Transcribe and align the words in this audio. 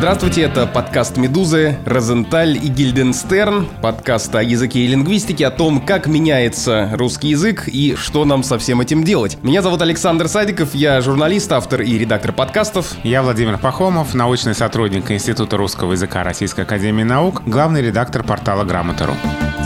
Здравствуйте, 0.00 0.40
это 0.40 0.66
подкаст 0.66 1.18
«Медузы», 1.18 1.76
Розенталь 1.84 2.56
и 2.56 2.68
Гильденстерн, 2.68 3.68
подкаст 3.82 4.34
о 4.34 4.42
языке 4.42 4.80
и 4.80 4.86
лингвистике, 4.86 5.46
о 5.46 5.50
том, 5.50 5.78
как 5.78 6.06
меняется 6.06 6.88
русский 6.94 7.28
язык 7.28 7.68
и 7.68 7.94
что 7.96 8.24
нам 8.24 8.42
со 8.42 8.58
всем 8.58 8.80
этим 8.80 9.04
делать. 9.04 9.36
Меня 9.42 9.60
зовут 9.60 9.82
Александр 9.82 10.26
Садиков, 10.28 10.74
я 10.74 11.02
журналист, 11.02 11.52
автор 11.52 11.82
и 11.82 11.98
редактор 11.98 12.32
подкастов. 12.32 12.94
Я 13.02 13.22
Владимир 13.22 13.58
Пахомов, 13.58 14.14
научный 14.14 14.54
сотрудник 14.54 15.10
Института 15.10 15.58
русского 15.58 15.92
языка 15.92 16.24
Российской 16.24 16.62
Академии 16.62 17.02
Наук, 17.02 17.42
главный 17.44 17.82
редактор 17.82 18.22
портала 18.22 18.64
«Грамота.ру». 18.64 19.12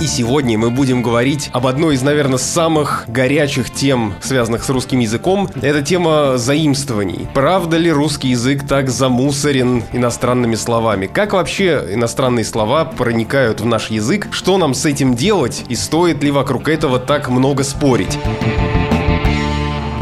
И 0.00 0.06
сегодня 0.06 0.58
мы 0.58 0.70
будем 0.70 1.02
говорить 1.02 1.50
об 1.52 1.66
одной 1.66 1.94
из, 1.94 2.02
наверное, 2.02 2.38
самых 2.38 3.04
горячих 3.06 3.70
тем, 3.70 4.14
связанных 4.20 4.64
с 4.64 4.68
русским 4.68 4.98
языком. 4.98 5.48
Это 5.62 5.82
тема 5.82 6.36
заимствований. 6.36 7.28
Правда 7.32 7.76
ли 7.76 7.90
русский 7.90 8.28
язык 8.28 8.66
так 8.66 8.90
замусорен 8.90 9.84
иностранными 9.92 10.56
словами? 10.56 11.06
Как 11.06 11.32
вообще 11.32 11.86
иностранные 11.90 12.44
слова 12.44 12.84
проникают 12.84 13.60
в 13.60 13.66
наш 13.66 13.88
язык? 13.88 14.28
Что 14.30 14.58
нам 14.58 14.74
с 14.74 14.84
этим 14.84 15.14
делать? 15.14 15.64
И 15.68 15.76
стоит 15.76 16.22
ли 16.22 16.30
вокруг 16.30 16.68
этого 16.68 16.98
так 16.98 17.30
много 17.30 17.62
спорить? 17.62 18.18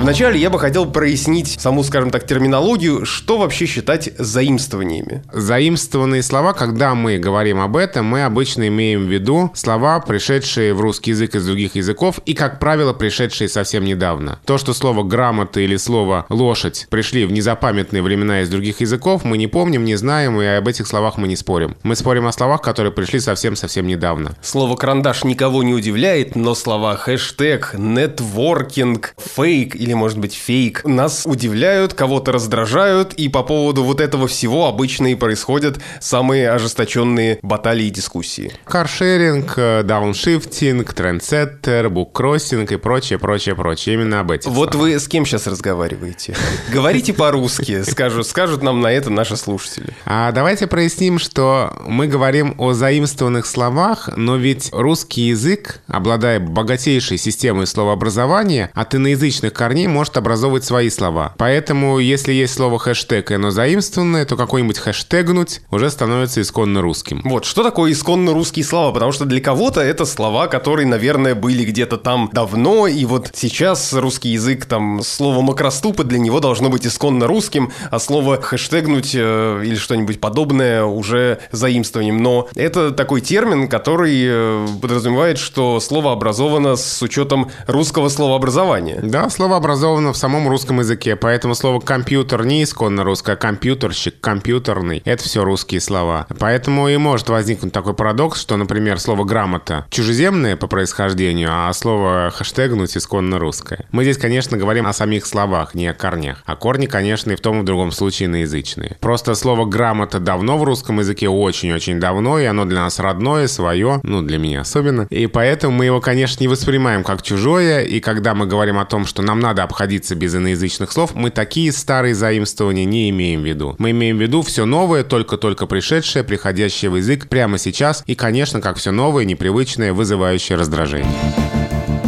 Вначале 0.02 0.41
я 0.41 0.51
бы 0.51 0.59
хотел 0.59 0.91
прояснить 0.91 1.61
саму, 1.61 1.84
скажем 1.84 2.10
так, 2.10 2.27
терминологию, 2.27 3.06
что 3.06 3.38
вообще 3.38 3.66
считать 3.66 4.10
заимствованиями. 4.19 5.23
Заимствованные 5.33 6.24
слова, 6.24 6.55
когда 6.55 6.97
мы 6.97 7.19
говорим 7.19 7.60
об 7.60 7.77
этом, 7.77 8.07
мы 8.07 8.24
обычно 8.24 8.66
имеем 8.66 9.07
в 9.07 9.09
виду 9.09 9.52
слова, 9.55 10.01
пришедшие 10.01 10.74
в 10.74 10.80
русский 10.80 11.12
язык 11.12 11.37
из 11.37 11.46
других 11.46 11.77
языков 11.77 12.19
и, 12.27 12.34
как 12.34 12.59
правило, 12.59 12.93
пришедшие 12.93 13.48
совсем 13.48 13.84
недавно. 13.84 14.41
То, 14.45 14.59
что 14.59 14.74
слово 14.74 15.05
«грамота» 15.05 15.60
или 15.60 15.77
слово 15.77 16.27
«лошадь» 16.29 16.88
пришли 16.91 17.24
в 17.24 17.30
незапамятные 17.30 18.02
времена 18.02 18.41
из 18.41 18.48
других 18.48 18.80
языков, 18.80 19.23
мы 19.23 19.38
не 19.38 19.46
помним, 19.46 19.84
не 19.84 19.95
знаем, 19.95 20.41
и 20.41 20.45
об 20.45 20.66
этих 20.66 20.88
словах 20.88 21.16
мы 21.16 21.29
не 21.29 21.37
спорим. 21.37 21.76
Мы 21.85 21.95
спорим 21.95 22.26
о 22.26 22.32
словах, 22.32 22.60
которые 22.60 22.93
пришли 22.93 23.21
совсем-совсем 23.21 23.87
недавно. 23.87 24.35
Слово 24.43 24.74
«карандаш» 24.74 25.23
никого 25.23 25.63
не 25.63 25.74
удивляет, 25.74 26.35
но 26.35 26.57
слова 26.57 26.96
«хэштег», 26.96 27.76
«нетворкинг», 27.79 29.15
«фейк» 29.16 29.76
или 29.76 29.91
или, 29.93 29.95
может 29.95 30.18
быть, 30.18 30.35
фейк, 30.35 30.85
нас 30.85 31.23
удивляют, 31.26 31.93
кого-то 31.93 32.32
раздражают, 32.32 33.12
и 33.12 33.29
по 33.29 33.43
поводу 33.43 33.85
вот 33.85 34.01
этого 34.01 34.26
всего 34.26 34.66
обычно 34.66 35.12
и 35.12 35.15
происходят 35.15 35.79
самые 36.01 36.51
ожесточенные 36.51 37.38
баталии 37.43 37.87
и 37.87 37.90
дискуссии. 37.90 38.52
Каршеринг, 38.65 39.52
э, 39.57 39.82
дауншифтинг, 39.82 40.95
трендсеттер, 40.95 41.90
буккроссинг 41.90 42.73
и 42.73 42.76
прочее, 42.76 43.18
прочее, 43.18 43.54
прочее. 43.54 43.96
Именно 43.96 44.20
об 44.20 44.30
этих 44.30 44.51
Вот 44.51 44.74
вы 44.74 44.98
с 44.98 45.07
кем 45.09 45.26
сейчас 45.26 45.46
разговариваете? 45.46 46.35
Говорите 46.73 47.13
по-русски, 47.13 47.82
скажут, 47.82 48.26
скажут 48.26 48.63
нам 48.63 48.80
на 48.80 48.90
это 48.90 49.10
наши 49.10 49.37
слушатели. 49.37 49.88
А 50.07 50.32
давайте 50.32 50.66
проясним, 50.66 51.18
что 51.18 51.76
мы 51.87 52.07
говорим 52.07 52.54
о 52.57 52.73
заимствованных 52.73 53.45
словах, 53.45 54.09
но 54.16 54.37
ведь 54.37 54.70
русский 54.73 55.29
язык, 55.29 55.80
обладая 55.87 56.40
богатейшей 56.40 57.18
системой 57.18 57.66
словообразования, 57.66 58.70
от 58.73 58.95
иноязычных 58.95 59.52
корней 59.52 59.82
корней 59.83 59.88
может 59.88 60.16
образовывать 60.16 60.65
свои 60.65 60.91
слова. 60.91 61.35
Поэтому, 61.38 61.99
если 61.99 62.33
есть 62.33 62.55
слово 62.55 62.79
хэштег, 62.79 63.30
и 63.30 63.35
оно 63.35 63.51
заимствованное, 63.51 64.25
то 64.25 64.37
какой-нибудь 64.37 64.78
хэштегнуть 64.78 65.61
уже 65.71 65.91
становится 65.91 66.41
исконно 66.41 66.81
русским. 66.81 67.21
Вот, 67.25 67.44
что 67.44 67.62
такое 67.62 67.93
исконно 67.93 68.33
русские 68.33 68.65
слова? 68.65 68.93
Потому 68.93 69.12
что 69.12 69.25
для 69.25 69.41
кого-то 69.41 69.81
это 69.81 70.05
слова, 70.05 70.47
которые, 70.47 70.87
наверное, 70.87 71.34
были 71.34 71.65
где-то 71.65 71.97
там 71.97 72.31
давно, 72.33 72.87
и 72.87 73.05
вот 73.05 73.31
сейчас 73.34 73.93
русский 73.93 74.31
язык, 74.31 74.66
там, 74.66 75.03
слово 75.03 75.43
макроступы 75.43 76.05
для 76.05 76.19
него 76.19 76.41
должно 76.41 76.69
быть 76.69 76.87
исконно 76.87 77.27
русским, 77.27 77.71
а 77.91 77.99
слово 77.99 78.41
хэштегнуть 78.41 79.15
э, 79.15 79.62
или 79.65 79.77
что-нибудь 79.77 80.21
подобное 80.21 80.84
уже 80.84 81.38
заимствованием. 81.53 82.22
Но 82.22 82.49
это 82.55 82.91
такой 82.91 83.21
термин, 83.21 83.69
который 83.69 84.15
э, 84.25 84.66
подразумевает, 84.81 85.38
что 85.38 85.81
слово 85.81 86.12
образовано 86.12 86.76
с 86.76 87.03
учетом 87.03 87.50
русского 87.66 88.09
словообразования. 88.09 89.00
Да, 89.03 89.28
слово 89.31 89.56
образовано 89.72 90.12
в 90.12 90.19
самом 90.19 90.49
русском 90.49 90.81
языке, 90.81 91.16
поэтому 91.16 91.55
слово 91.55 91.81
«компьютер» 91.81 92.44
не 92.44 92.62
исконно 92.62 93.05
русское, 93.05 93.33
а 93.33 93.37
«компьютерщик», 93.37 94.21
«компьютерный»— 94.21 95.00
это 95.06 95.25
все 95.25 95.44
русские 95.44 95.81
слова. 95.81 96.27
Поэтому 96.38 96.91
и 96.91 96.99
может 96.99 97.31
возникнуть 97.31 97.72
такой 97.72 97.94
парадокс, 97.94 98.38
что, 98.38 98.59
например, 98.59 99.00
слово 99.00 99.25
«грамота» 99.25 99.87
чужеземное 99.88 100.56
по 100.56 100.66
происхождению, 100.66 101.49
а 101.50 101.72
слово 101.72 102.31
«хэштегнуть» 102.34 102.99
исконно 102.99 103.38
русское. 103.38 103.87
Мы 103.93 104.03
здесь, 104.03 104.19
конечно, 104.19 104.59
говорим 104.59 104.87
о 104.87 104.93
самих 104.93 105.25
словах, 105.25 105.75
не 105.75 105.87
о 105.87 105.94
корнях. 105.94 106.43
А 106.44 106.54
корни, 106.54 106.84
конечно, 106.84 107.33
и 107.33 107.37
в 107.37 107.41
том 107.41 107.60
и 107.60 107.62
в 107.62 107.65
другом 107.65 107.93
случае 107.93 108.27
иноязычные. 108.27 108.99
Просто 109.00 109.34
слово 109.34 109.65
«грамота» 109.65 110.21
давно 110.21 110.59
в 110.59 110.65
русском 110.65 110.99
языке, 110.99 111.31
очень-очень 111.31 111.99
давно, 111.99 112.39
и 112.39 112.44
оно 112.44 112.66
для 112.66 112.81
нас 112.81 112.99
родное, 112.99 113.47
свое, 113.47 114.00
ну, 114.03 114.21
для 114.21 114.37
меня 114.37 114.60
особенно. 114.60 115.06
И 115.09 115.27
поэтому 115.28 115.72
мы 115.78 115.87
его, 115.87 116.03
конечно, 116.03 116.43
не 116.43 116.49
воспринимаем 116.49 117.04
как 117.04 117.22
чужое, 117.22 117.81
и 117.81 118.00
когда 118.00 118.34
мы 118.34 118.44
говорим 118.44 118.77
о 118.77 118.84
том, 118.84 119.06
что 119.06 119.22
нам 119.22 119.41
надо 119.41 119.61
обходиться 119.62 120.14
без 120.14 120.34
иноязычных 120.34 120.92
слов, 120.92 121.14
мы 121.14 121.30
такие 121.30 121.72
старые 121.72 122.14
заимствования 122.14 122.84
не 122.84 123.10
имеем 123.10 123.42
в 123.42 123.46
виду. 123.46 123.74
Мы 123.78 123.90
имеем 123.90 124.18
в 124.18 124.20
виду 124.20 124.42
все 124.42 124.64
новое, 124.64 125.04
только-только 125.04 125.66
пришедшее, 125.66 126.24
приходящее 126.24 126.90
в 126.90 126.96
язык 126.96 127.28
прямо 127.28 127.58
сейчас, 127.58 128.02
и, 128.06 128.14
конечно, 128.14 128.60
как 128.60 128.76
все 128.76 128.90
новое, 128.90 129.24
непривычное, 129.24 129.92
вызывающее 129.92 130.58
раздражение. 130.58 131.61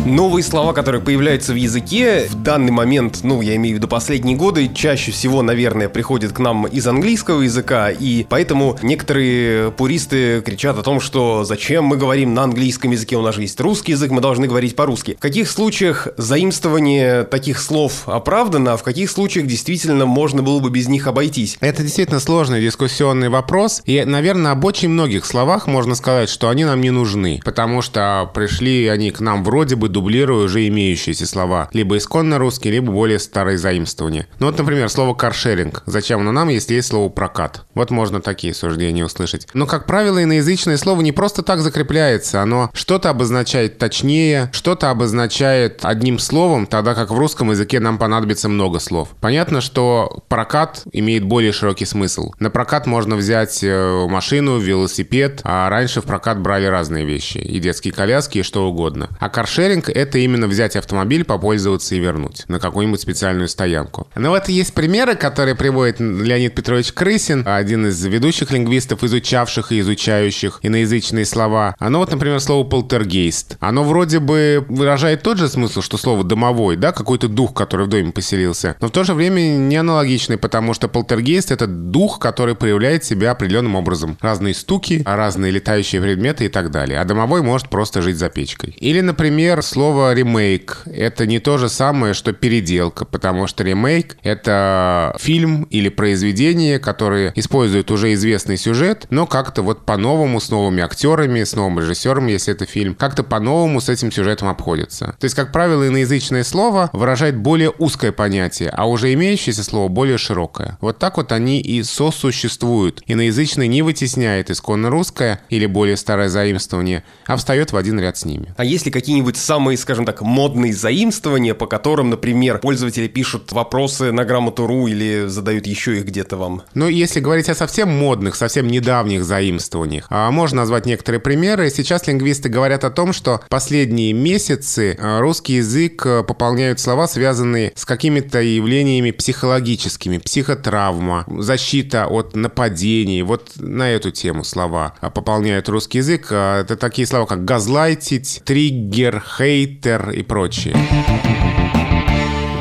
Новые 0.05 0.43
слова, 0.43 0.75
которые 0.75 1.01
появляются 1.01 1.55
в 1.55 1.57
языке, 1.57 2.27
в 2.29 2.35
данный 2.43 2.73
момент, 2.73 3.21
ну, 3.23 3.41
я 3.41 3.57
имею 3.57 3.77
в 3.77 3.79
виду 3.79 3.89
последние 3.89 4.37
годы, 4.37 4.69
чаще 4.69 5.13
всего, 5.13 5.41
наверное, 5.41 5.89
приходят 5.89 6.31
к 6.33 6.39
нам 6.41 6.67
из 6.67 6.87
английского 6.87 7.41
языка, 7.41 7.89
и 7.89 8.27
поэтому 8.29 8.79
некоторые 8.83 9.71
пуристы 9.71 10.43
кричат 10.45 10.77
о 10.77 10.83
том, 10.83 11.01
что 11.01 11.45
зачем 11.45 11.85
мы 11.85 11.97
говорим 11.97 12.35
на 12.35 12.43
английском 12.43 12.91
языке, 12.91 13.17
у 13.17 13.23
нас 13.23 13.35
же 13.35 13.41
есть 13.41 13.59
русский 13.61 13.93
язык, 13.93 14.11
мы 14.11 14.21
должны 14.21 14.47
говорить 14.47 14.77
по-русски. 14.77 15.15
В 15.15 15.23
каких 15.23 15.51
случаях 15.51 16.09
заимствование 16.19 17.25
таких 17.25 17.59
слов 17.59 18.07
оправдано, 18.07 18.75
а 18.75 18.77
в 18.77 18.83
каких 18.83 19.11
случаях 19.11 19.47
действительно 19.47 20.05
можно 20.05 20.43
было 20.43 20.61
бы 20.61 20.69
без 20.69 20.87
них 20.87 21.07
обойтись? 21.07 21.57
Это 21.61 21.83
действительно 21.83 22.21
сложный 22.21 22.61
дискуссионный 22.61 23.31
вопрос, 23.31 23.81
и, 23.87 24.05
наверное, 24.05 24.53
об 24.53 24.67
очень 24.67 24.91
многих 24.91 25.25
словах 25.25 25.67
можно 25.67 25.95
сказать, 25.95 26.29
что 26.29 26.51
они 26.51 26.67
нам 26.67 26.83
не 26.83 26.91
нужны, 26.91 27.41
потому 27.43 27.81
что 27.81 28.31
пришли 28.35 28.87
они 28.89 29.11
к 29.11 29.21
нам 29.21 29.43
вроде 29.43 29.77
бы 29.77 29.94
дублируя 29.95 30.45
уже 30.45 30.67
имеющиеся 30.69 31.27
слова, 31.27 31.71
либо 31.73 31.97
исконно 31.97 32.39
русские, 32.39 32.75
либо 32.75 32.93
более 32.93 33.19
старые 33.19 33.57
заимствования. 33.57 34.27
Ну 34.41 34.47
вот, 34.47 34.59
например, 34.59 34.91
слово 34.91 35.15
каршеринг. 35.15 35.83
Зачем 35.87 36.21
оно 36.21 36.33
нам, 36.33 36.49
если 36.49 36.75
есть 36.75 36.89
слово 36.89 37.09
прокат? 37.09 37.65
Вот 37.75 37.91
можно 37.91 38.21
такие 38.21 38.53
суждения 38.53 39.05
услышать. 39.05 39.47
Но, 39.55 39.67
как 39.67 39.87
правило, 39.87 40.23
иноязычное 40.23 40.77
слово 40.77 41.01
не 41.01 41.13
просто 41.13 41.43
так 41.43 41.61
закрепляется. 41.61 42.43
Оно 42.43 42.71
что-то 42.75 43.11
обозначает 43.11 43.79
точнее, 43.79 44.51
что-то 44.53 44.91
обозначает 44.91 45.85
одним 45.85 46.19
словом, 46.19 46.67
тогда 46.67 46.95
как 46.95 47.11
в 47.11 47.19
русском 47.19 47.51
языке 47.53 47.79
нам 47.79 47.97
понадобится 47.97 48.49
много 48.49 48.81
слов. 48.81 49.11
Понятно, 49.21 49.61
что 49.61 50.25
прокат 50.29 50.83
имеет 50.93 51.25
более 51.25 51.53
широкий 51.53 51.87
смысл. 51.87 52.33
На 52.41 52.51
прокат 52.51 52.87
можно 52.87 53.15
взять 53.15 53.63
э, 53.63 54.07
машину, 54.09 54.59
велосипед, 54.59 55.41
а 55.45 55.69
раньше 55.69 56.01
в 56.01 56.05
прокат 56.05 56.41
брали 56.41 56.67
разные 56.67 57.05
вещи. 57.05 57.39
И 57.39 57.61
детские 57.61 57.95
коляски, 57.95 58.39
и 58.39 58.43
что 58.43 58.69
угодно. 58.69 59.09
А 59.21 59.29
каршеринг 59.29 59.84
Паркинг— 59.85 59.89
это 59.95 60.19
именно 60.19 60.47
взять 60.47 60.77
автомобиль, 60.77 61.25
попользоваться 61.25 61.95
и 61.95 61.99
вернуть 61.99 62.45
на 62.49 62.59
какую-нибудь 62.59 63.01
специальную 63.01 63.49
стоянку. 63.49 64.09
Но 64.15 64.31
вот 64.31 64.49
есть 64.49 64.75
примеры, 64.75 65.15
которые 65.15 65.55
приводит 65.55 66.01
Леонид 66.01 66.55
Петрович 66.55 66.93
Крысин, 66.93 67.45
один 67.47 67.87
из 67.87 68.05
ведущих 68.05 68.51
лингвистов, 68.51 69.05
изучавших 69.05 69.73
и 69.73 69.81
изучающих 69.81 70.61
иноязычные 70.63 71.25
слова. 71.25 71.75
Оно 71.79 71.99
вот, 71.99 72.11
например, 72.11 72.41
слово 72.41 72.67
«полтергейст». 72.69 73.57
Оно 73.61 73.85
вроде 73.85 74.19
бы 74.19 74.65
выражает 74.69 75.23
тот 75.23 75.39
же 75.39 75.49
смысл, 75.49 75.83
что 75.83 75.97
слово 75.97 76.25
«домовой», 76.25 76.77
да, 76.77 76.93
какой-то 76.93 77.29
дух, 77.29 77.55
который 77.55 77.87
в 77.87 77.89
доме 77.89 78.13
поселился, 78.13 78.77
но 78.81 78.89
в 78.89 78.91
то 78.91 79.05
же 79.05 79.15
время 79.15 79.41
не 79.41 79.77
аналогичный, 79.77 80.39
потому 80.39 80.75
что 80.75 80.89
полтергейст— 80.89 81.51
это 81.53 81.67
дух, 81.67 82.19
который 82.19 82.55
проявляет 82.55 83.05
себя 83.05 83.33
определенным 83.33 83.77
образом. 83.77 84.17
Разные 84.21 84.55
стуки, 84.55 85.03
разные 85.05 85.53
летающие 85.53 86.01
предметы 86.01 86.47
и 86.47 86.49
так 86.49 86.71
далее. 86.71 87.01
А 87.01 87.05
домовой 87.05 87.43
может 87.43 87.69
просто 87.69 88.03
жить 88.03 88.17
за 88.17 88.29
печкой. 88.29 88.77
Или, 88.79 89.01
например, 89.01 89.63
слово 89.75 90.15
ремейк— 90.15 90.83
это 90.87 91.27
не 91.27 91.41
то 91.41 91.59
же 91.59 91.69
самое, 91.69 92.15
что 92.15 92.33
переделка, 92.33 93.05
потому 93.05 93.49
что 93.49 93.65
ремейк— 93.65 94.17
это 94.23 95.17
фильм 95.19 95.65
или 95.65 95.89
произведение, 95.89 96.79
которое 96.79 97.33
использует 97.35 97.91
уже 97.91 98.13
известный 98.15 98.57
сюжет, 98.57 99.07
но 99.11 99.27
как-то 99.27 99.63
вот 99.63 99.85
по-новому, 99.85 100.41
с 100.41 100.49
новыми 100.49 100.81
актерами, 100.81 101.43
с 101.43 101.57
новым 101.57 101.81
режиссером, 101.81 102.29
если 102.29 102.55
это 102.55 102.67
фильм, 102.67 102.95
как-то 102.95 103.25
по-новому 103.25 103.81
с 103.81 103.89
этим 103.89 104.13
сюжетом 104.13 104.47
обходится. 104.47 105.17
То 105.19 105.25
есть, 105.25 105.35
как 105.35 105.51
правило, 105.51 105.89
иноязычное 105.89 106.45
слово 106.45 106.89
выражает 106.93 107.37
более 107.37 107.71
узкое 107.71 108.13
понятие, 108.13 108.71
а 108.71 108.89
уже 108.89 109.13
имеющееся 109.13 109.65
слово 109.65 109.89
более 109.89 110.19
широкое. 110.19 110.79
Вот 110.81 111.01
так 111.01 111.17
вот 111.17 111.33
они 111.33 111.61
и 111.61 111.83
сосуществуют. 111.83 113.03
Иноязычное 113.09 113.67
не 113.67 113.83
вытесняет 113.83 114.51
исконно 114.51 114.89
русское 114.89 115.41
или 115.49 115.67
более 115.67 115.97
старое 115.97 116.29
заимствование, 116.29 117.03
а 117.27 117.37
встает 117.37 117.73
в 117.73 117.77
один 117.77 117.99
ряд 117.99 118.17
с 118.17 118.25
ними. 118.25 118.55
А 118.57 118.65
есть 118.65 118.87
ли 118.87 118.93
какие-нибудь 118.93 119.37
самые 119.37 119.64
самые, 119.65 119.79
скажем 119.79 120.05
так, 120.05 120.21
модные 120.21 120.75
заимствования, 120.75 121.55
по 121.55 121.67
которым, 121.67 122.11
например, 122.11 122.59
пользователи 122.59 123.09
пишут 123.09 123.51
вопросы 123.53 124.13
на 124.13 124.27
грамоту.ру 124.27 124.89
или 124.89 125.25
задают 125.27 125.67
еще 125.67 125.97
их 125.97 126.05
где-то 126.05 126.37
вам? 126.37 126.61
Ну, 126.75 126.87
если 126.87 127.21
говорить 127.21 127.49
о 127.49 127.55
совсем 127.55 127.89
модных, 127.89 128.35
совсем 128.35 128.67
недавних 128.67 129.25
заимствованиях, 129.25 130.07
а 130.11 130.31
можно 130.31 130.59
назвать 130.59 130.85
некоторые 130.85 131.19
примеры. 131.21 131.71
Сейчас 131.71 132.07
лингвисты 132.07 132.51
говорят 132.51 132.85
о 132.85 132.91
том, 132.91 133.15
что 133.15 133.41
последние 133.49 134.13
месяцы 134.13 134.99
а, 135.01 135.21
русский 135.21 135.55
язык 135.55 136.05
а, 136.05 136.23
пополняют 136.23 136.79
слова, 136.79 137.09
связанные 137.09 137.73
с 137.75 137.87
какими-то 137.87 138.43
явлениями 138.43 139.13
психологическими, 139.13 140.19
психотравма, 140.19 141.25
защита 141.39 142.07
от 142.07 142.37
нападений. 142.37 143.23
Вот 143.23 143.53
на 143.57 143.89
эту 143.89 144.11
тему 144.11 144.45
слова 144.45 144.93
пополняют 145.01 145.71
русский 145.71 145.99
язык. 145.99 146.27
Это 146.31 146.77
такие 146.77 147.07
слова, 147.07 147.25
как 147.25 147.47
газлайтить, 147.47 148.43
триггер, 148.45 149.21
хейтер 149.45 150.11
и 150.11 150.23
прочее. 150.23 150.75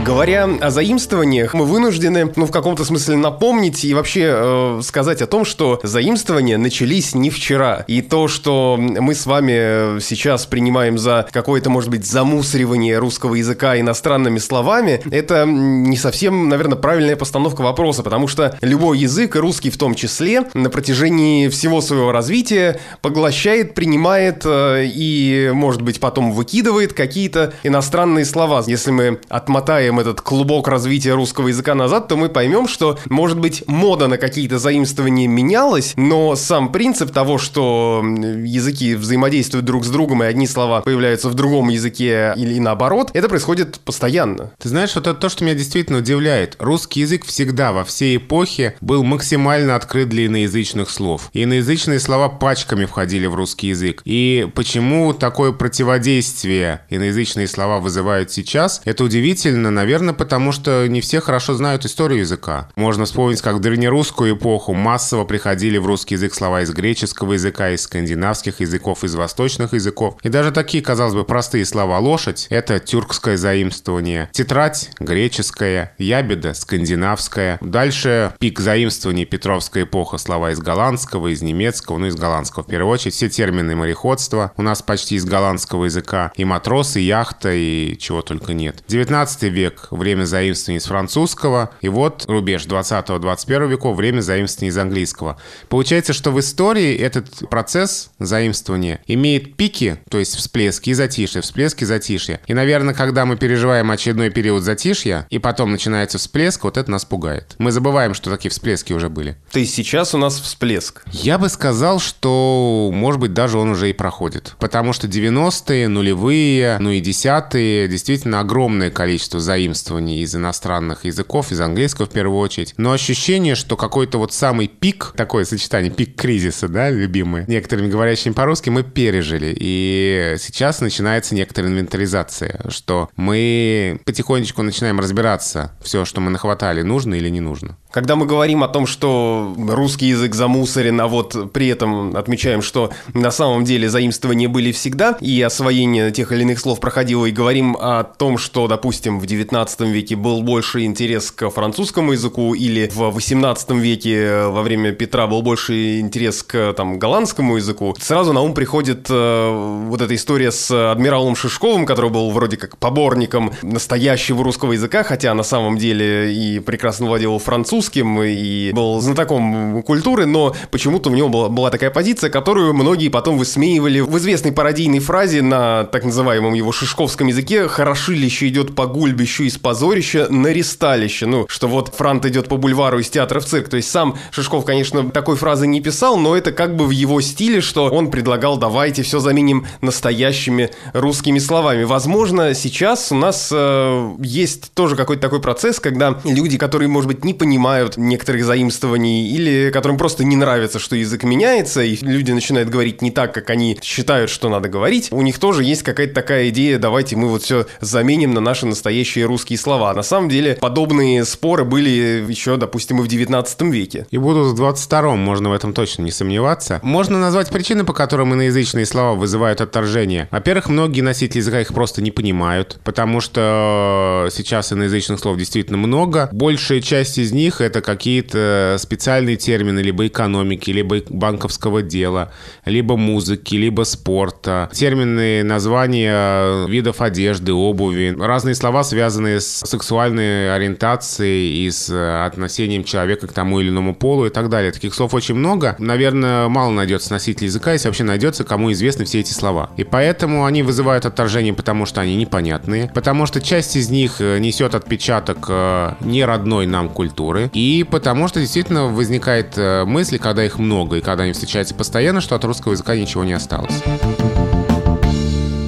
Говоря 0.06 0.50
о 0.60 0.70
заимствованиях, 0.70 1.54
мы 1.54 1.64
вынуждены, 1.64 2.30
ну, 2.36 2.46
в 2.46 2.52
каком-то 2.52 2.84
смысле 2.84 3.16
напомнить 3.16 3.86
и 3.86 3.94
вообще 3.94 4.34
э, 4.36 4.82
сказать 4.84 5.22
о 5.22 5.28
том, 5.28 5.46
что 5.46 5.80
заимствования 5.82 6.58
начались 6.58 7.16
не 7.16 7.30
вчера. 7.30 7.86
И 7.88 8.02
то, 8.02 8.28
что 8.28 8.76
мы 8.78 9.16
с 9.16 9.26
вами 9.26 10.02
сейчас 10.02 10.46
принимаем 10.46 10.98
за 10.98 11.26
какое-то, 11.32 11.70
может 11.70 11.90
быть, 11.90 12.06
замусоривание 12.06 12.98
русского 12.98 13.36
языка 13.36 13.80
иностранными 13.80 14.40
словами, 14.40 15.02
это 15.10 15.46
не 15.46 15.96
совсем, 15.96 16.50
наверное, 16.50 16.78
правильная 16.78 17.16
постановка 17.16 17.62
вопроса, 17.62 18.04
потому 18.04 18.28
что 18.28 18.58
любой 18.60 19.00
язык, 19.00 19.38
и 19.38 19.40
русский 19.40 19.70
в 19.70 19.78
том 19.78 19.96
числе, 19.96 20.44
на 20.54 20.70
протяжении 20.70 21.48
всего 21.48 21.80
своего 21.80 22.12
развития 22.12 22.82
поглощает, 23.02 23.74
принимает 23.74 24.42
э, 24.44 24.84
и, 24.86 25.52
может 25.54 25.82
быть, 25.82 26.02
потом 26.02 26.34
выкидывает 26.34 26.92
какие-то 26.92 27.54
иностранные 27.64 28.26
слова. 28.26 28.64
Если 28.68 28.92
мы 28.92 29.22
отмотаем 29.30 29.93
посмотрим 29.94 30.00
этот 30.00 30.22
клубок 30.22 30.68
развития 30.68 31.14
русского 31.14 31.50
языка 31.50 31.76
назад, 31.76 32.08
то 32.08 32.18
мы 32.18 32.30
поймем, 32.30 32.68
что, 32.68 32.98
может 33.10 33.40
быть, 33.40 33.64
мода 33.68 34.08
на 34.08 34.18
какие-то 34.18 34.58
заимствования 34.58 35.28
менялась, 35.28 35.94
но 35.96 36.36
сам 36.36 36.72
принцип 36.72 37.12
того, 37.12 37.38
что 37.38 38.04
языки 38.04 38.96
взаимодействуют 38.96 39.66
друг 39.66 39.86
с 39.86 39.90
другом, 39.90 40.24
и 40.24 40.26
одни 40.26 40.48
слова 40.48 40.82
появляются 40.82 41.30
в 41.30 41.34
другом 41.34 41.70
языке 41.70 42.34
или 42.36 42.60
наоборот, 42.60 43.12
это 43.14 43.30
происходит 43.30 43.80
постоянно. 43.80 44.52
Ты 44.60 44.70
знаешь, 44.70 44.96
вот 44.96 45.08
это 45.08 45.20
то, 45.20 45.30
что 45.30 45.44
меня 45.44 45.56
действительно 45.56 46.00
удивляет. 46.00 46.56
Русский 46.60 47.02
язык 47.02 47.26
всегда, 47.26 47.72
во 47.72 47.84
всей 47.84 48.18
эпохе, 48.18 48.76
был 48.82 49.04
максимально 49.04 49.76
открыт 49.76 50.10
для 50.10 50.26
иноязычных 50.26 50.90
слов. 50.90 51.30
Иноязычные 51.34 52.00
слова 52.00 52.30
пачками 52.30 52.86
входили 52.86 53.28
в 53.28 53.36
русский 53.36 53.68
язык. 53.68 54.02
И 54.06 54.48
почему 54.56 55.14
такое 55.14 55.52
противодействие 55.52 56.82
иноязычные 56.90 57.48
слова 57.48 57.80
вызывают 57.80 58.32
сейчас, 58.32 58.82
это 58.86 59.04
удивительно, 59.04 59.72
Наверное, 59.74 59.83
потому 60.14 60.52
что 60.52 60.88
не 60.88 61.02
все 61.02 61.20
хорошо 61.20 61.54
знают 61.54 61.86
историю 61.86 62.20
языка. 62.20 62.70
Можно 62.76 63.06
вспомнить, 63.06 63.42
как 63.42 63.56
в 63.56 63.60
древнерусскую 63.60 64.36
эпоху 64.36 64.74
массово 64.74 65.26
приходили 65.26 65.78
в 65.78 65.86
русский 65.86 66.16
язык 66.16 66.34
слова 66.34 66.62
из 66.62 66.72
греческого 66.72 67.34
языка, 67.34 67.72
из 67.72 67.84
скандинавских 67.84 68.60
языков, 68.60 69.04
из 69.04 69.16
восточных 69.16 69.74
языков. 69.74 70.18
И 70.24 70.30
даже 70.30 70.52
такие, 70.52 70.84
казалось 70.84 71.14
бы, 71.14 71.24
простые 71.24 71.66
слова 71.66 72.00
«лошадь»— 72.00 72.48
это 72.50 72.80
тюркское 72.80 73.38
заимствование. 73.38 74.30
Тетрадь— 74.32 74.90
греческая, 75.00 75.94
ябеда— 75.98 76.54
скандинавская. 76.56 77.58
Дальше 77.62 78.34
пик 78.40 78.60
заимствований 78.60 79.26
Петровская 79.26 79.84
эпоха, 79.84 80.18
слова 80.18 80.52
из 80.52 80.60
голландского, 80.60 81.28
из 81.28 81.42
немецкого, 81.42 81.98
ну 81.98 82.08
из 82.08 82.16
голландского 82.16 82.64
в 82.64 82.68
первую 82.68 82.94
очередь. 82.94 83.14
Все 83.14 83.30
термины 83.30 83.76
мореходства 83.76 84.52
у 84.58 84.62
нас 84.62 84.82
почти 84.82 85.16
из 85.16 85.26
голландского 85.26 85.86
языка. 85.86 86.32
И 86.36 86.46
матросы, 86.46 87.02
и 87.02 87.06
яхта, 87.06 87.52
и 87.52 87.98
чего 87.98 88.22
только 88.22 88.54
нет. 88.54 88.84
19 88.88 89.44
век 89.44 89.73
век– 89.74 89.88
время 89.92 90.26
заимствований 90.26 90.80
из 90.80 90.86
французского, 90.86 91.72
и 91.82 91.90
вот 91.90 92.26
рубеж 92.28 92.66
20-21 92.66 93.68
веков– 93.68 93.98
время 93.98 94.22
заимствований 94.22 94.70
из 94.70 94.78
английского. 94.78 95.38
Получается, 95.70 96.14
что 96.14 96.32
в 96.32 96.40
истории 96.40 96.96
этот 96.96 97.50
процесс 97.50 98.12
заимствования 98.20 99.02
имеет 99.08 99.56
пики, 99.56 99.98
то 100.10 100.20
есть 100.20 100.36
всплески 100.36 100.92
и 100.92 100.94
затишья, 100.94 101.42
всплески 101.42 101.84
и 101.84 101.86
затишья. 101.86 102.40
И, 102.48 102.54
наверное, 102.54 102.94
когда 102.94 103.26
мы 103.26 103.36
переживаем 103.36 103.92
очередной 103.92 104.30
период 104.30 104.64
затишья, 104.64 105.28
и 105.30 105.40
потом 105.40 105.72
начинается 105.72 106.18
всплеск, 106.18 106.64
вот 106.64 106.78
это 106.78 106.90
нас 106.92 107.06
пугает. 107.06 107.56
Мы 107.58 107.72
забываем, 107.72 108.14
что 108.14 108.30
такие 108.30 108.52
всплески 108.52 108.94
уже 108.94 109.10
были. 109.10 109.38
То 109.52 109.60
есть 109.60 109.74
сейчас 109.74 110.14
у 110.14 110.18
нас 110.18 110.40
всплеск? 110.40 111.04
Я 111.12 111.38
бы 111.38 111.50
сказал, 111.50 112.00
что, 112.00 112.92
может 112.94 113.20
быть, 113.20 113.34
даже 113.34 113.58
он 113.58 113.70
уже 113.70 113.90
и 113.90 113.94
проходит. 113.94 114.56
Потому 114.60 114.94
что 114.94 115.08
90-е, 115.08 115.88
нулевые, 115.88 116.78
ну 116.80 116.92
и 116.92 117.00
десятые, 117.00 117.88
действительно 117.88 118.40
огромное 118.40 118.92
количество 118.92 119.40
заимствований 119.40 119.63
заимствований 119.64 120.22
из 120.22 120.36
иностранных 120.36 121.06
языков, 121.06 121.52
из 121.52 121.62
английского 121.62 122.06
в 122.06 122.10
первую 122.10 122.40
очередь. 122.40 122.74
Но 122.78 122.92
ощущение, 122.92 123.56
что 123.56 123.78
какой-то 123.78 124.18
вот 124.18 124.34
самый 124.34 124.68
пик, 124.68 125.14
такое 125.16 125.46
сочетание, 125.46 125.92
пик 125.92 126.16
кризиса, 126.16 126.68
да, 126.68 126.90
любимый, 126.90 127.46
некоторыми 127.48 127.90
говорящими 127.90 128.34
по-русски, 128.34 128.70
мы 128.70 128.84
пережили. 128.84 129.56
И 129.58 130.36
сейчас 130.40 130.82
начинается 130.82 131.36
некоторая 131.36 131.72
инвентаризация, 131.72 132.66
что 132.70 133.10
мы 133.16 134.00
потихонечку 134.06 134.62
начинаем 134.62 135.00
разбираться, 135.00 135.72
все, 135.82 136.06
что 136.06 136.20
мы 136.20 136.30
нахватали, 136.30 136.82
нужно 136.82 137.16
или 137.16 137.30
не 137.30 137.40
нужно. 137.40 137.78
Когда 137.94 138.16
мы 138.16 138.26
говорим 138.26 138.64
о 138.64 138.68
том, 138.68 138.88
что 138.88 139.54
русский 139.56 140.08
язык 140.08 140.34
замусорен, 140.34 141.00
а 141.00 141.08
вот 141.08 141.54
при 141.54 141.68
этом 141.68 142.18
отмечаем, 142.18 142.64
что 142.64 142.90
на 143.14 143.30
самом 143.30 143.66
деле 143.66 143.88
заимствования 143.88 144.50
были 144.50 144.72
всегда, 144.72 145.16
и 145.22 145.40
освоение 145.44 146.10
тех 146.10 146.32
или 146.32 146.42
иных 146.42 146.60
слов 146.60 146.80
проходило, 146.80 147.28
и 147.28 147.32
говорим 147.32 147.78
о 147.80 148.04
том, 148.04 148.40
что, 148.40 148.68
допустим, 148.68 149.20
в 149.20 149.28
19 149.28 149.82
веке 149.82 150.16
был 150.16 150.42
больше 150.42 150.86
интерес 150.86 151.30
к 151.30 151.52
французскому 151.52 152.14
языку, 152.14 152.56
или 152.56 152.90
в 152.92 153.12
18 153.12 153.70
веке 153.74 154.48
во 154.48 154.64
время 154.64 154.92
Петра 154.94 155.28
был 155.28 155.44
больше 155.44 156.00
интерес 156.00 156.42
к 156.42 156.74
там, 156.74 156.98
голландскому 156.98 157.58
языку, 157.58 157.96
сразу 158.00 158.34
на 158.34 158.42
ум 158.42 158.56
приходит 158.56 159.06
э, 159.12 159.86
вот 159.88 160.02
эта 160.02 160.16
история 160.16 160.52
с 160.52 160.92
адмиралом 160.92 161.36
Шишковым, 161.36 161.86
который 161.86 162.10
был 162.10 162.32
вроде 162.32 162.58
как 162.58 162.76
поборником 162.78 163.54
настоящего 163.62 164.44
русского 164.44 164.72
языка, 164.72 165.04
хотя 165.04 165.36
на 165.36 165.44
самом 165.44 165.78
деле 165.78 166.34
и 166.34 166.58
прекрасно 166.58 167.06
владел 167.06 167.38
французским, 167.38 167.83
русским 167.84 168.22
и 168.24 168.72
был 168.72 169.02
знатоком 169.02 169.84
культуры, 169.84 170.26
но 170.26 170.56
почему-то 170.72 171.10
у 171.10 171.14
него 171.14 171.28
была, 171.28 171.50
была 171.50 171.70
такая 171.70 171.90
позиция, 171.90 172.30
которую 172.30 172.74
многие 172.74 173.10
потом 173.10 173.38
высмеивали 173.38 174.00
в 174.00 174.18
известной 174.18 174.54
пародийной 174.54 175.00
фразе 175.00 175.42
на 175.42 175.84
так 175.84 176.06
называемом 176.06 176.54
его 176.54 176.72
шишковском 176.72 177.28
языке 177.28 177.68
«хорошилище 177.68 178.48
идет 178.48 178.74
по 178.74 178.86
гульбищу 178.86 179.44
из 179.44 179.58
позорища 179.58 180.28
на 180.30 180.48
ресталище». 180.48 181.26
Ну, 181.26 181.46
что 181.50 181.68
вот 181.68 181.94
Франт 181.94 182.26
идет 182.26 182.48
по 182.48 182.56
бульвару 182.56 183.00
из 183.00 183.10
театра 183.10 183.42
в 183.42 183.46
цирк. 183.46 183.68
То 183.68 183.76
есть 183.76 183.92
сам 183.92 184.16
Шишков, 184.32 184.64
конечно, 184.64 185.10
такой 185.12 185.36
фразы 185.36 185.68
не 185.68 185.82
писал, 185.82 186.18
но 186.18 186.38
это 186.38 186.54
как 186.54 186.78
бы 186.78 186.86
в 186.86 186.92
его 186.92 187.20
стиле, 187.20 187.60
что 187.60 187.90
он 187.90 188.12
предлагал 188.12 188.58
«давайте 188.58 189.04
все 189.04 189.20
заменим 189.20 189.66
настоящими 189.82 190.70
русскими 190.94 191.40
словами». 191.40 191.84
Возможно, 191.84 192.54
сейчас 192.54 193.12
у 193.12 193.16
нас 193.16 193.50
э, 193.52 194.12
есть 194.20 194.72
тоже 194.74 194.96
какой-то 194.96 195.22
такой 195.22 195.42
процесс, 195.42 195.82
когда 195.82 196.22
люди, 196.24 196.58
которые, 196.58 196.88
может 196.88 197.10
быть, 197.10 197.26
не 197.26 197.34
понимают 197.34 197.73
понимают 197.74 197.98
некоторых 197.98 198.46
заимствований, 198.46 199.30
или 199.30 199.72
которым 199.72 199.98
просто 199.98 200.24
не 200.24 200.36
нравится, 200.36 200.78
что 200.78 200.96
язык 200.96 201.24
меняется, 201.24 201.82
и 201.82 201.98
люди 202.02 202.32
начинают 202.32 202.70
говорить 202.70 203.02
не 203.02 203.10
так, 203.10 203.34
как 203.34 203.50
они 203.50 203.80
считают, 203.82 204.30
что 204.30 204.50
надо 204.50 204.70
говорить, 204.70 205.08
у 205.12 205.22
них 205.24 205.40
тоже 205.40 205.64
есть 205.64 205.82
какая-то 205.82 206.14
такая 206.14 206.50
идея, 206.50 206.78
давайте 206.78 207.16
мы 207.16 207.30
вот 207.30 207.42
все 207.42 207.66
заменим 207.82 208.34
на 208.36 208.42
наши 208.42 208.68
настоящие 208.68 209.26
русские 209.26 209.58
слова. 209.58 209.92
На 209.96 210.04
самом 210.04 210.30
деле, 210.30 210.56
подобные 210.62 211.26
споры 211.26 211.66
были 211.66 212.24
еще, 212.30 212.58
допустим, 212.58 213.00
и 213.00 213.04
в 213.04 213.08
19 213.08 213.62
веке. 213.64 214.06
И 214.12 214.20
будут 214.20 214.56
в 214.56 214.62
22-м, 214.62 215.18
можно 215.18 215.50
в 215.50 215.54
этом 215.54 215.74
точно 215.74 216.04
не 216.04 216.12
сомневаться. 216.12 216.80
Можно 216.84 217.20
назвать 217.20 217.50
причины, 217.50 217.86
по 217.86 217.94
которым 217.94 218.34
иноязычные 218.36 218.86
слова 218.86 219.16
вызывают 219.16 219.62
отторжение. 219.62 220.28
Во-первых, 220.30 220.70
многие 220.70 221.02
носители 221.02 221.40
языка 221.40 221.62
их 221.62 221.74
просто 221.74 222.04
не 222.04 222.12
понимают, 222.12 222.80
потому 222.84 223.20
что 223.20 224.30
сейчас 224.32 224.72
иноязычных 224.72 225.20
слов 225.20 225.38
действительно 225.38 225.78
много. 225.78 226.30
Большая 226.32 226.82
часть 226.82 227.18
из 227.18 227.32
них 227.32 227.63
это 227.64 227.82
какие-то 227.82 228.78
специальные 228.80 229.38
термины 229.38 229.80
либо 229.80 230.08
экономики, 230.08 230.72
либо 230.72 231.02
банковского 231.10 231.82
дела, 231.82 232.32
либо 232.66 232.98
музыки, 232.98 233.56
либо 233.56 233.84
спорта. 233.84 234.70
Термины, 234.74 235.44
названия 235.44 236.68
видов 236.68 237.02
одежды, 237.02 237.54
обуви. 237.54 238.16
Разные 238.18 238.56
слова, 238.56 238.84
связанные 238.84 239.40
с 239.40 239.62
сексуальной 239.66 240.54
ориентацией 240.54 241.66
и 241.66 241.72
с 241.72 241.90
отношением 242.26 242.84
человека 242.84 243.28
к 243.28 243.34
тому 243.34 243.60
или 243.60 243.70
иному 243.70 243.96
полу 243.96 244.26
и 244.26 244.30
так 244.30 244.50
далее. 244.50 244.72
Таких 244.72 244.94
слов 244.94 245.14
очень 245.14 245.36
много. 245.36 245.76
Наверное, 245.80 246.48
мало 246.48 246.72
найдется 246.72 247.12
носителей 247.12 247.48
языка, 247.48 247.74
если 247.74 247.88
вообще 247.88 248.04
найдется, 248.04 248.44
кому 248.44 248.72
известны 248.72 249.06
все 249.06 249.20
эти 249.20 249.32
слова. 249.32 249.70
И 249.78 249.84
поэтому 249.84 250.46
они 250.46 250.64
вызывают 250.64 251.06
отторжение, 251.06 251.54
потому 251.54 251.86
что 251.86 252.02
они 252.02 252.16
непонятные, 252.16 252.92
потому 252.94 253.26
что 253.26 253.42
часть 253.42 253.76
из 253.76 253.90
них 253.90 254.20
несет 254.20 254.76
отпечаток 254.76 255.46
э, 255.50 255.94
неродной 256.02 256.66
нам 256.66 256.90
культуры, 256.90 257.50
и 257.54 257.86
потому 257.90 258.28
что 258.28 258.40
действительно 258.40 258.86
возникает 258.86 259.58
э, 259.58 259.86
мысль, 259.86 260.18
когда 260.18 260.44
их 260.44 260.58
много 260.58 260.98
и 260.98 261.02
когда 261.02 261.24
они 261.24 261.34
встречаются 261.34 261.76
постоянно, 261.76 262.22
что 262.22 262.36
от 262.36 262.44
русского 262.44 262.74
языка 262.74 262.96
ничего 262.96 263.24
не 263.24 263.34
осталось. 263.34 263.82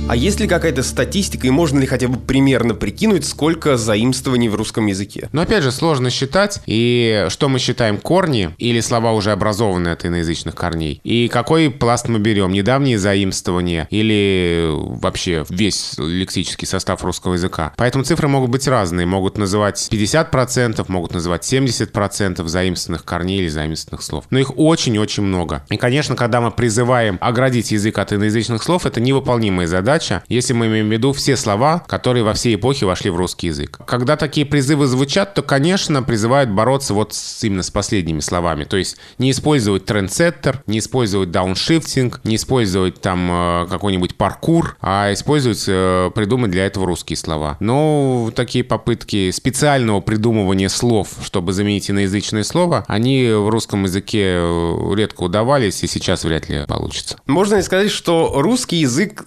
А 0.08 0.16
есть 0.16 0.40
ли 0.40 0.48
какая-то 0.48 0.84
статистика 0.84 1.48
и 1.48 1.50
можно 1.50 1.80
ли 1.80 1.88
хотя 1.88 2.08
бы 2.08 2.20
примерно 2.20 2.76
прикинуть, 2.76 3.26
сколько 3.26 3.76
заимствований 3.76 4.50
в 4.50 4.56
русском 4.56 4.86
языке? 4.86 5.30
Но 5.32 5.42
опять 5.42 5.64
же, 5.64 5.72
сложно 5.72 6.12
считать. 6.12 6.62
И 6.68 7.26
что 7.30 7.50
мы 7.50 7.58
считаем 7.58 7.98
корни 7.98 8.52
или 8.60 8.82
слова 8.82 9.14
уже 9.14 9.32
образованные 9.32 9.94
от 9.94 10.06
иноязычных 10.06 10.54
корней? 10.54 11.02
И 11.04 11.28
какой 11.28 11.72
пласт 11.72 12.08
мы 12.08 12.20
берем? 12.20 12.54
Недавние 12.54 13.00
заимствования 13.00 13.88
или 13.90 14.70
вообще 14.72 15.44
весь 15.50 15.96
лексический 15.98 16.68
состав 16.68 17.04
русского 17.04 17.34
языка? 17.34 17.74
Поэтому 17.76 18.04
цифры 18.04 18.28
могут 18.28 18.52
быть 18.52 18.68
разные. 18.68 19.08
Могут 19.08 19.40
называть 19.40 19.88
50%, 19.92 20.86
могут 20.88 21.16
называть 21.16 21.52
70% 21.52 22.48
заимствованных 22.48 23.06
корней 23.06 23.40
или 23.40 23.48
заимствованных 23.48 24.04
слов. 24.04 24.26
Но 24.30 24.38
их 24.38 24.56
очень-очень 24.56 25.24
много. 25.24 25.66
И, 25.70 25.78
конечно, 25.78 26.16
когда 26.16 26.42
мы 26.42 26.52
призываем 26.52 27.18
оградить 27.22 27.72
язык 27.72 27.98
от 27.98 28.14
иноязычных 28.14 28.62
слов, 28.62 28.86
это 28.86 29.02
невыполнимая 29.02 29.66
задача, 29.66 29.95
если 30.28 30.54
мы 30.54 30.68
имеем 30.68 30.90
в 30.90 30.92
виду 30.92 31.14
все 31.14 31.38
слова, 31.38 31.84
которые 31.88 32.24
во 32.24 32.34
все 32.34 32.54
эпохи 32.54 32.84
вошли 32.84 33.10
в 33.10 33.16
русский 33.16 33.48
язык. 33.48 33.80
Когда 33.86 34.18
такие 34.18 34.46
призывы 34.46 34.88
звучат, 34.88 35.34
то, 35.34 35.42
конечно, 35.42 36.04
призывают 36.04 36.50
бороться 36.50 36.94
вот 36.94 37.14
с, 37.14 37.44
именно 37.44 37.64
с 37.64 37.72
последними 37.72 38.20
словами. 38.20 38.64
То 38.64 38.78
есть 38.78 38.98
не 39.18 39.32
использовать 39.32 39.86
трендсеттер, 39.86 40.64
не 40.68 40.80
использовать 40.80 41.32
дауншифтинг, 41.32 42.22
не 42.24 42.36
использовать 42.36 43.02
там 43.02 43.30
э, 43.32 43.68
какой-нибудь 43.70 44.16
паркур, 44.16 44.78
а 44.82 45.14
использовать, 45.14 45.64
э, 45.68 46.12
придумать 46.14 46.52
для 46.52 46.66
этого 46.66 46.86
русские 46.86 47.18
слова. 47.18 47.58
Но 47.60 48.32
такие 48.36 48.64
попытки 48.64 49.32
специального 49.32 50.02
придумывания 50.02 50.70
слов, 50.70 51.10
чтобы 51.24 51.54
заменить 51.54 51.90
иноязычное 51.90 52.44
слово, 52.44 52.86
они 52.88 53.30
в 53.30 53.50
русском 53.50 53.84
языке 53.84 54.36
э, 54.38 54.94
редко 54.96 55.24
удавались 55.24 55.84
и 55.84 55.88
сейчас 55.88 56.24
вряд 56.24 56.50
ли 56.50 56.66
получится. 56.68 57.18
Можно 57.26 57.56
ли 57.56 57.62
сказать, 57.62 57.92
что 57.92 58.34
русский 58.36 58.78
язык 58.78 59.26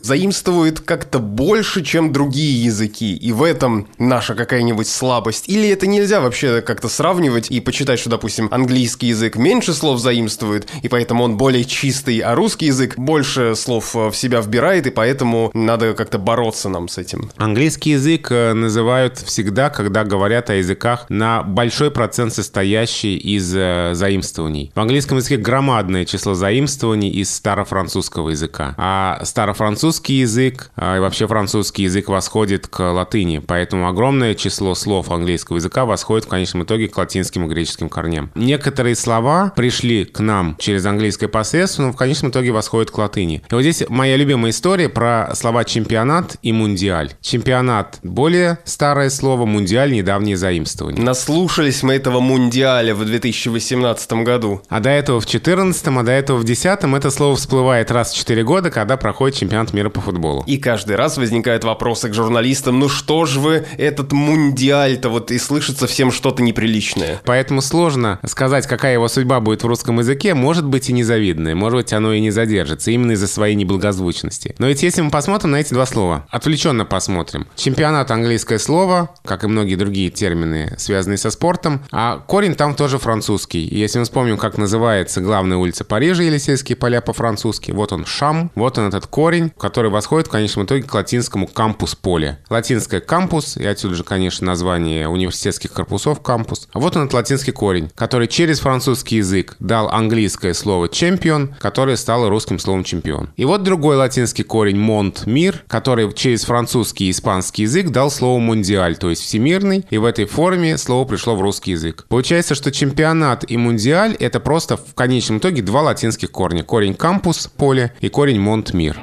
заимствует 0.59 0.81
как-то 0.81 1.19
больше, 1.19 1.83
чем 1.83 2.13
другие 2.13 2.65
языки, 2.65 3.17
и 3.17 3.33
в 3.33 3.43
этом 3.43 3.89
наша 3.99 4.35
какая-нибудь 4.35 4.89
слабость? 4.89 5.49
Или 5.49 5.69
это 5.69 5.87
нельзя 5.87 6.21
вообще 6.21 6.63
как-то 6.63 6.89
сравнивать 6.89 7.51
и 7.51 7.61
почитать, 7.61 8.01
что, 8.01 8.11
допустим, 8.11 8.49
английский 8.51 9.09
язык 9.09 9.37
меньше 9.37 9.73
слов 9.73 10.01
заимствует, 10.01 10.69
и 10.83 10.89
поэтому 10.89 11.25
он 11.25 11.37
более 11.37 11.65
чистый, 11.65 12.19
а 12.21 12.35
русский 12.35 12.67
язык 12.67 12.97
больше 12.97 13.55
слов 13.55 13.95
в 13.95 14.13
себя 14.15 14.41
вбирает, 14.41 14.87
и 14.87 14.91
поэтому 14.91 15.51
надо 15.55 15.95
как-то 15.95 16.19
бороться 16.19 16.69
нам 16.69 16.89
с 16.89 16.99
этим? 16.99 17.31
Английский 17.37 17.91
язык 17.91 18.29
э, 18.31 18.53
называют 18.55 19.19
всегда, 19.19 19.71
когда 19.71 20.05
говорят 20.05 20.51
о 20.51 20.55
языках 20.55 21.07
на 21.09 21.43
большой 21.43 21.91
процент 21.91 22.33
состоящий 22.33 23.17
из 23.17 23.55
э, 23.55 23.93
заимствований. 23.95 24.73
В 24.75 24.81
английском 24.81 25.19
языке 25.19 25.37
громадное 25.37 26.05
число 26.05 26.35
заимствований 26.35 27.11
из 27.11 27.35
старофранцузского 27.35 28.31
языка. 28.31 28.75
А 28.77 29.21
старофранцузский 29.25 30.21
язык 30.21 30.48
а, 30.77 30.97
и 30.97 31.01
вообще 31.01 31.27
французский 31.27 31.85
язык 31.85 32.09
восходит 32.09 32.67
к 32.67 32.81
латыни, 32.81 33.39
поэтому 33.39 33.89
огромное 33.89 34.35
число 34.35 34.75
слов 34.75 35.11
английского 35.11 35.57
языка 35.57 35.85
восходит 35.85 36.27
в 36.27 36.29
конечном 36.29 36.65
итоге 36.65 36.89
к 36.89 36.97
латинским 36.97 37.47
и 37.47 37.49
греческим 37.49 37.89
корням. 37.89 38.31
Некоторые 38.35 38.95
слова 38.95 39.53
пришли 39.55 40.05
к 40.05 40.21
нам 40.21 40.57
через 40.59 40.85
английское 40.87 41.29
посредство, 41.29 41.83
но 41.83 41.93
в 41.93 41.97
конечном 41.97 42.31
итоге 42.31 42.51
восходят 42.51 42.91
к 42.91 42.99
латыни. 42.99 43.43
И 43.51 43.55
вот 43.55 43.63
здесь 43.63 43.85
моя 43.89 44.17
любимая 44.17 44.51
история 44.51 44.89
про 44.89 45.31
слова 45.35 45.65
чемпионат 45.65 46.37
и 46.43 46.53
мундиаль. 46.53 47.13
Чемпионат 47.21 47.99
более 48.03 48.59
старое 48.65 49.11
слово, 49.11 49.47
мундиаль 49.47 49.93
недавнее 49.93 50.37
заимствование. 50.37 51.03
Наслушались 51.03 51.83
мы 51.83 51.95
этого 51.95 52.21
мундиаля 52.21 52.95
в 52.95 53.05
2018 53.05 54.13
году. 54.25 54.63
А 54.69 54.81
до 54.81 54.91
этого 54.91 55.21
в 55.21 55.25
2014, 55.25 55.89
а 55.89 56.03
до 56.03 56.13
этого 56.13 56.37
в 56.39 56.45
2010 56.45 56.85
это 56.97 57.11
слово 57.11 57.37
всплывает 57.37 57.91
раз 57.91 58.13
в 58.13 58.17
4 58.17 58.43
года, 58.45 58.71
когда 58.71 58.97
проходит 58.97 59.37
чемпионат 59.39 59.73
мира 59.73 59.91
по 59.91 60.01
футболу. 60.01 60.38
И 60.47 60.59
каждый 60.59 60.97
раз 60.97 61.17
возникают 61.17 61.65
вопросы 61.65 62.09
к 62.09 62.15
журналистам, 62.15 62.79
ну 62.79 62.89
что 62.89 63.25
ж 63.25 63.37
вы, 63.37 63.67
этот 63.77 64.13
мундиаль-то 64.13 65.09
вот 65.09 65.31
и 65.31 65.39
слышится 65.39 65.87
всем 65.87 66.11
что-то 66.11 66.43
неприличное. 66.43 67.21
Поэтому 67.25 67.61
сложно 67.61 68.19
сказать, 68.25 68.67
какая 68.67 68.95
его 68.95 69.09
судьба 69.09 69.41
будет 69.41 69.63
в 69.63 69.67
русском 69.67 69.99
языке, 69.99 70.35
может 70.35 70.65
быть 70.65 70.89
и 70.91 70.93
незавидная, 70.93 71.55
может 71.55 71.79
быть 71.79 71.93
оно 71.93 72.13
и 72.13 72.21
не 72.21 72.31
задержится, 72.31 72.91
именно 72.91 73.13
из-за 73.13 73.29
своей 73.29 73.55
неблагозвучности. 73.55 74.55
Но 74.59 74.67
ведь 74.69 74.83
если 74.83 75.01
мы 75.01 75.11
посмотрим 75.11 75.53
на 75.53 75.57
эти 75.57 75.75
два 75.75 75.87
слова, 75.87 76.27
отвлеченно 76.31 76.85
посмотрим. 76.85 77.47
Чемпионат 77.57 78.11
английское 78.11 78.59
слово, 78.59 79.11
как 79.25 79.45
и 79.45 79.47
многие 79.47 79.77
другие 79.77 80.11
термины, 80.11 80.75
связанные 80.79 81.19
со 81.19 81.31
спортом, 81.31 81.83
а 81.91 82.19
корень 82.19 82.55
там 82.55 82.75
тоже 82.75 82.99
французский. 82.99 83.67
И 83.67 83.79
если 83.79 83.99
мы 83.99 84.05
вспомним, 84.05 84.39
как 84.39 84.59
называется 84.59 85.21
главная 85.21 85.57
улица 85.57 85.85
Парижа, 85.85 86.23
Елисейские 86.23 86.77
поля 86.77 87.01
по-французски, 87.01 87.73
вот 87.73 87.93
он 87.93 88.05
шам, 88.05 88.51
вот 88.55 88.79
он 88.79 88.89
этот 88.89 89.07
корень, 89.07 89.51
который 89.59 89.91
восходит 89.91 90.28
в 90.29 90.31
конечном 90.31 90.67
итоге 90.67 90.83
к 90.83 90.95
латинскому 90.95 91.47
кампус 91.47 91.95
поле. 91.95 92.39
Латинское 92.51 93.01
кампус, 93.01 93.57
и 93.57 93.67
отсюда 93.67 93.97
же, 93.97 94.05
конечно, 94.05 94.47
название 94.47 95.09
университетских 95.09 95.73
корпусов 95.73 96.23
кампус. 96.23 96.69
А 96.73 96.79
вот 96.79 96.97
он 96.97 97.05
этот 97.05 97.15
латинский 97.15 97.53
корень, 97.53 97.91
который 97.95 98.29
через 98.29 98.61
французский 98.61 99.17
язык 99.17 99.57
дал 99.59 99.89
английское 99.89 100.55
слово 100.55 100.89
чемпион, 100.89 101.55
которое 101.59 101.97
стало 101.97 102.29
русским 102.29 102.59
словом 102.59 102.85
чемпион. 102.85 103.31
И 103.37 103.45
вот 103.45 103.63
другой 103.63 103.97
латинский 103.97 104.45
корень 104.45 104.79
монт 104.79 105.27
мир, 105.27 105.65
который 105.67 106.13
через 106.13 106.45
французский 106.45 107.07
и 107.09 107.11
испанский 107.11 107.63
язык 107.63 107.91
дал 107.91 108.11
слово 108.11 108.39
мундиаль, 108.39 108.97
то 108.97 109.11
есть 109.11 109.23
всемирный, 109.23 109.87
и 109.91 109.99
в 109.99 110.05
этой 110.05 110.27
форме 110.27 110.77
слово 110.79 111.07
пришло 111.07 111.35
в 111.35 111.41
русский 111.41 111.73
язык. 111.73 112.05
Получается, 112.09 112.55
что 112.55 112.71
чемпионат 112.71 113.45
и 113.51 113.57
мундиаль 113.57 114.15
это 114.15 114.41
просто 114.41 114.77
в 114.77 114.95
конечном 114.95 115.39
итоге 115.39 115.63
два 115.63 115.83
латинских 115.83 116.31
корня. 116.31 116.63
Корень 116.63 116.95
кампус, 116.95 117.51
поле 117.57 117.93
и 118.01 118.09
корень 118.09 118.41
монт 118.41 118.75
мир. 118.75 119.01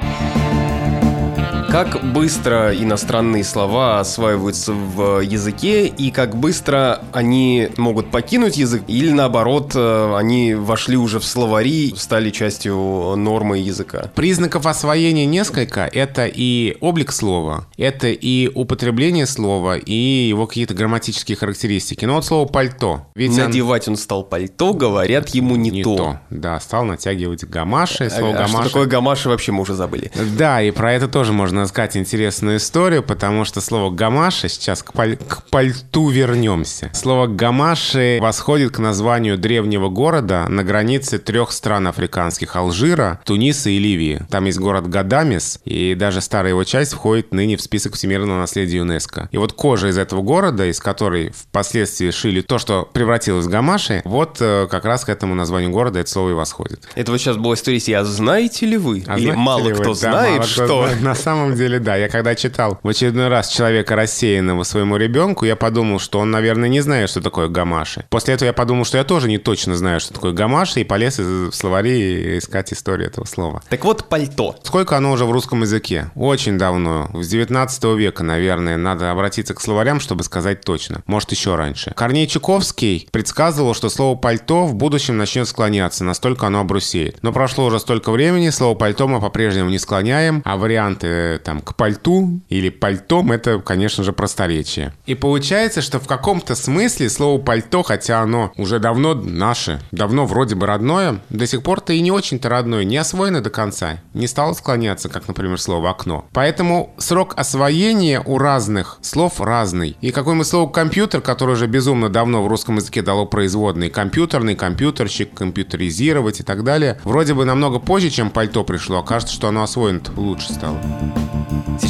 Как 1.76 2.02
быстро 2.06 2.74
иностранные 2.74 3.44
слова 3.44 4.00
осваиваются 4.00 4.72
в 4.72 5.20
языке 5.20 5.88
и 5.88 6.10
как 6.10 6.38
быстро 6.38 7.02
они 7.12 7.68
могут 7.76 8.12
покинуть 8.12 8.56
язык 8.56 8.84
или 8.88 9.12
наоборот 9.12 9.74
э, 9.76 10.16
они 10.16 10.54
вошли 10.54 10.96
уже 10.96 11.20
в 11.20 11.26
словари, 11.26 11.94
стали 11.98 12.30
частью 12.30 12.78
нормы 13.18 13.58
языка? 13.58 14.10
Признаков 14.16 14.68
освоения 14.68 15.26
несколько. 15.26 15.82
Это 15.82 16.28
и 16.28 16.78
облик 16.80 17.12
слова, 17.12 17.68
это 17.76 18.08
и 18.08 18.50
употребление 18.56 19.26
слова, 19.26 19.78
и 19.78 20.30
его 20.30 20.48
какие-то 20.48 20.76
грамматические 20.76 21.36
характеристики. 21.36 22.06
Но 22.06 22.14
вот 22.14 22.26
слово 22.26 22.48
«пальто». 22.48 23.08
Ведь 23.16 23.36
Надевать 23.36 23.90
он... 23.90 23.96
он 23.96 23.98
стал 23.98 24.24
пальто, 24.24 24.74
говорят 24.74 25.28
ему 25.32 25.58
не, 25.58 25.72
не 25.72 25.84
то. 25.84 25.98
то. 25.98 26.20
Да, 26.30 26.58
стал 26.62 26.86
натягивать 26.86 27.44
гамаши. 27.44 28.10
Слово 28.10 28.30
а, 28.30 28.38
гамаши. 28.38 28.54
Что 28.54 28.64
такое 28.64 28.86
гамаши 28.86 29.28
вообще 29.28 29.52
мы 29.52 29.64
уже 29.64 29.74
забыли. 29.74 30.10
Да, 30.38 30.62
и 30.62 30.72
про 30.72 30.94
это 30.94 31.10
тоже 31.10 31.34
можно 31.34 31.65
рассказать 31.66 31.98
интересную 31.98 32.58
историю, 32.58 33.04
потому 33.04 33.44
что 33.44 33.60
слово 33.60 33.92
«гамаши» 33.92 34.50
сейчас 34.50 34.84
к, 34.84 34.94
паль... 34.94 35.18
к 35.18 35.50
пальту 35.50 36.10
вернемся. 36.10 36.90
Слово 36.94 37.28
«гамаши» 37.28 38.20
восходит 38.22 38.72
к 38.72 38.80
названию 38.80 39.38
древнего 39.38 39.90
города 39.90 40.46
на 40.48 40.64
границе 40.64 41.18
трех 41.18 41.52
стран 41.52 41.88
африканских– 41.88 42.56
Алжира, 42.56 43.20
Туниса 43.26 43.70
и 43.70 43.80
Ливии. 43.80 44.22
Там 44.30 44.46
есть 44.46 44.60
город 44.60 44.88
Гадамис, 44.88 45.60
и 45.66 45.96
даже 45.96 46.22
старая 46.22 46.52
его 46.52 46.64
часть 46.64 46.94
входит 46.94 47.34
ныне 47.34 47.58
в 47.58 47.62
список 47.62 47.96
всемирного 47.96 48.40
наследия 48.40 48.78
ЮНЕСКо. 48.78 49.28
И 49.32 49.38
вот 49.38 49.54
кожа 49.54 49.88
из 49.88 49.98
этого 49.98 50.22
города, 50.22 50.66
из 50.66 50.80
которой 50.80 51.32
впоследствии 51.32 52.12
шили 52.12 52.42
то, 52.42 52.60
что 52.60 52.88
превратилось 52.94 53.46
в 53.46 53.50
гамаши, 53.50 54.02
вот 54.06 54.38
э, 54.40 54.68
как 54.70 54.86
раз 54.86 55.04
к 55.04 55.10
этому 55.10 55.34
названию 55.36 55.72
города 55.72 56.00
это 56.00 56.10
слово 56.10 56.30
и 56.30 56.34
восходит. 56.34 56.88
Это 56.96 57.12
вот 57.12 57.20
сейчас 57.20 57.38
была 57.38 57.56
история, 57.56 57.98
а 57.98 58.06
знаете 58.06 58.66
ли 58.66 58.78
вы? 58.78 59.04
А 59.08 59.18
Или 59.18 59.32
мало 59.32 59.72
кто 59.72 59.90
вы? 59.90 59.96
знает, 59.96 60.28
да, 60.28 60.32
мало 60.38 60.44
что... 60.44 60.66
Кто. 60.66 60.90
На 61.02 61.16
самом 61.16 61.55
деле, 61.56 61.80
да. 61.80 61.96
Я 61.96 62.10
когда 62.10 62.36
читал 62.36 62.80
в 62.84 62.88
очередной 62.88 63.28
раз 63.28 63.50
«Человека 63.50 63.96
рассеянного» 63.96 64.64
своему 64.64 64.98
ребенку, 64.98 65.46
я 65.46 65.56
подумал, 65.56 66.00
что 66.00 66.20
он, 66.20 66.32
наверное, 66.32 66.70
не 66.70 66.82
знает, 66.82 67.10
что 67.10 67.22
такое 67.22 67.48
гамаши. 67.48 68.06
После 68.10 68.34
этого 68.34 68.48
я 68.48 68.54
подумал, 68.54 68.86
что 68.86 68.98
я 68.98 69.04
тоже 69.04 69.28
не 69.28 69.38
точно 69.38 69.76
знаю, 69.76 70.00
что 70.00 70.14
такое 70.14 70.34
гамаши, 70.34 70.82
и 70.82 70.84
полез 70.84 71.20
в 71.20 71.52
словари 71.52 72.38
искать 72.38 72.74
историю 72.74 73.08
этого 73.08 73.26
слова. 73.26 73.62
Так 73.70 73.84
вот, 73.84 74.10
пальто. 74.10 74.56
Сколько 74.64 74.98
оно 74.98 75.12
уже 75.12 75.26
в 75.26 75.32
русском 75.32 75.62
языке? 75.62 76.12
Очень 76.16 76.58
давно. 76.58 77.10
С 77.14 77.28
19 77.28 77.84
века, 77.96 78.24
наверное. 78.24 78.78
Надо 78.78 79.12
обратиться 79.12 79.54
к 79.54 79.62
словарям, 79.62 80.00
чтобы 80.00 80.24
сказать 80.24 80.62
точно. 80.62 81.02
Может, 81.06 81.32
еще 81.32 81.56
раньше. 81.56 81.92
Корней 81.96 82.28
Чуковский 82.28 83.08
предсказывал, 83.12 83.74
что 83.74 83.90
слово 83.90 84.18
«пальто» 84.18 84.66
в 84.66 84.76
будущем 84.76 85.18
начнет 85.18 85.48
склоняться, 85.48 86.04
настолько 86.04 86.48
оно 86.48 86.60
обрусеет. 86.62 87.18
Но 87.22 87.32
прошло 87.32 87.66
уже 87.66 87.80
столько 87.80 88.12
времени, 88.12 88.50
слово 88.50 88.76
«пальто» 88.76 89.08
мы 89.08 89.20
по-прежнему 89.22 89.70
не 89.70 89.80
склоняем, 89.80 90.42
а 90.46 90.58
варианты 90.58 91.35
там 91.40 91.62
к 91.62 91.76
пальту 91.76 92.42
или 92.50 92.70
пальтом 92.70 93.32
это, 93.32 93.60
конечно 93.60 94.04
же, 94.04 94.14
просторечие. 94.14 94.94
И 95.06 95.16
получается, 95.16 95.82
что 95.82 96.00
в 96.00 96.08
каком-то 96.08 96.56
смысле 96.56 97.10
слово 97.10 97.42
пальто, 97.42 97.84
хотя 97.84 98.22
оно 98.22 98.52
уже 98.58 98.80
давно 98.80 99.14
наше, 99.14 99.80
давно 99.92 100.26
вроде 100.26 100.56
бы 100.56 100.66
родное, 100.66 101.22
до 101.30 101.48
сих 101.48 101.64
пор-то 101.64 101.94
и 101.94 102.02
не 102.02 102.12
очень-то 102.12 102.50
родное, 102.50 102.84
не 102.84 102.98
освоено 102.98 103.42
до 103.42 103.50
конца, 103.50 104.00
не 104.14 104.28
стало 104.28 104.54
склоняться, 104.54 105.10
как, 105.10 105.28
например, 105.28 105.60
слово 105.60 105.90
окно. 105.90 106.26
Поэтому 106.32 106.94
срок 106.98 107.34
освоения 107.38 108.22
у 108.26 108.38
разных 108.38 109.00
слов 109.02 109.42
разный. 109.42 109.98
И 110.02 110.12
какое-нибудь 110.12 110.48
слово 110.48 110.70
компьютер, 110.70 111.22
которое 111.22 111.54
уже 111.54 111.68
безумно 111.68 112.10
давно 112.10 112.44
в 112.44 112.48
русском 112.48 112.78
языке 112.78 113.02
дало 113.02 113.26
производные 113.26 113.90
компьютерный, 113.90 114.56
компьютерщик, 114.56 115.34
компьютеризировать 115.34 116.40
и 116.40 116.44
так 116.44 116.64
далее, 116.64 117.00
вроде 117.04 117.34
бы 117.34 117.46
намного 117.46 117.80
позже, 117.80 118.10
чем 118.10 118.30
пальто 118.30 118.64
пришло, 118.64 119.00
а 119.00 119.04
кажется, 119.04 119.34
что 119.34 119.48
оно 119.48 119.64
освоено 119.64 119.96
лучше 120.16 120.54
стало. 120.54 120.80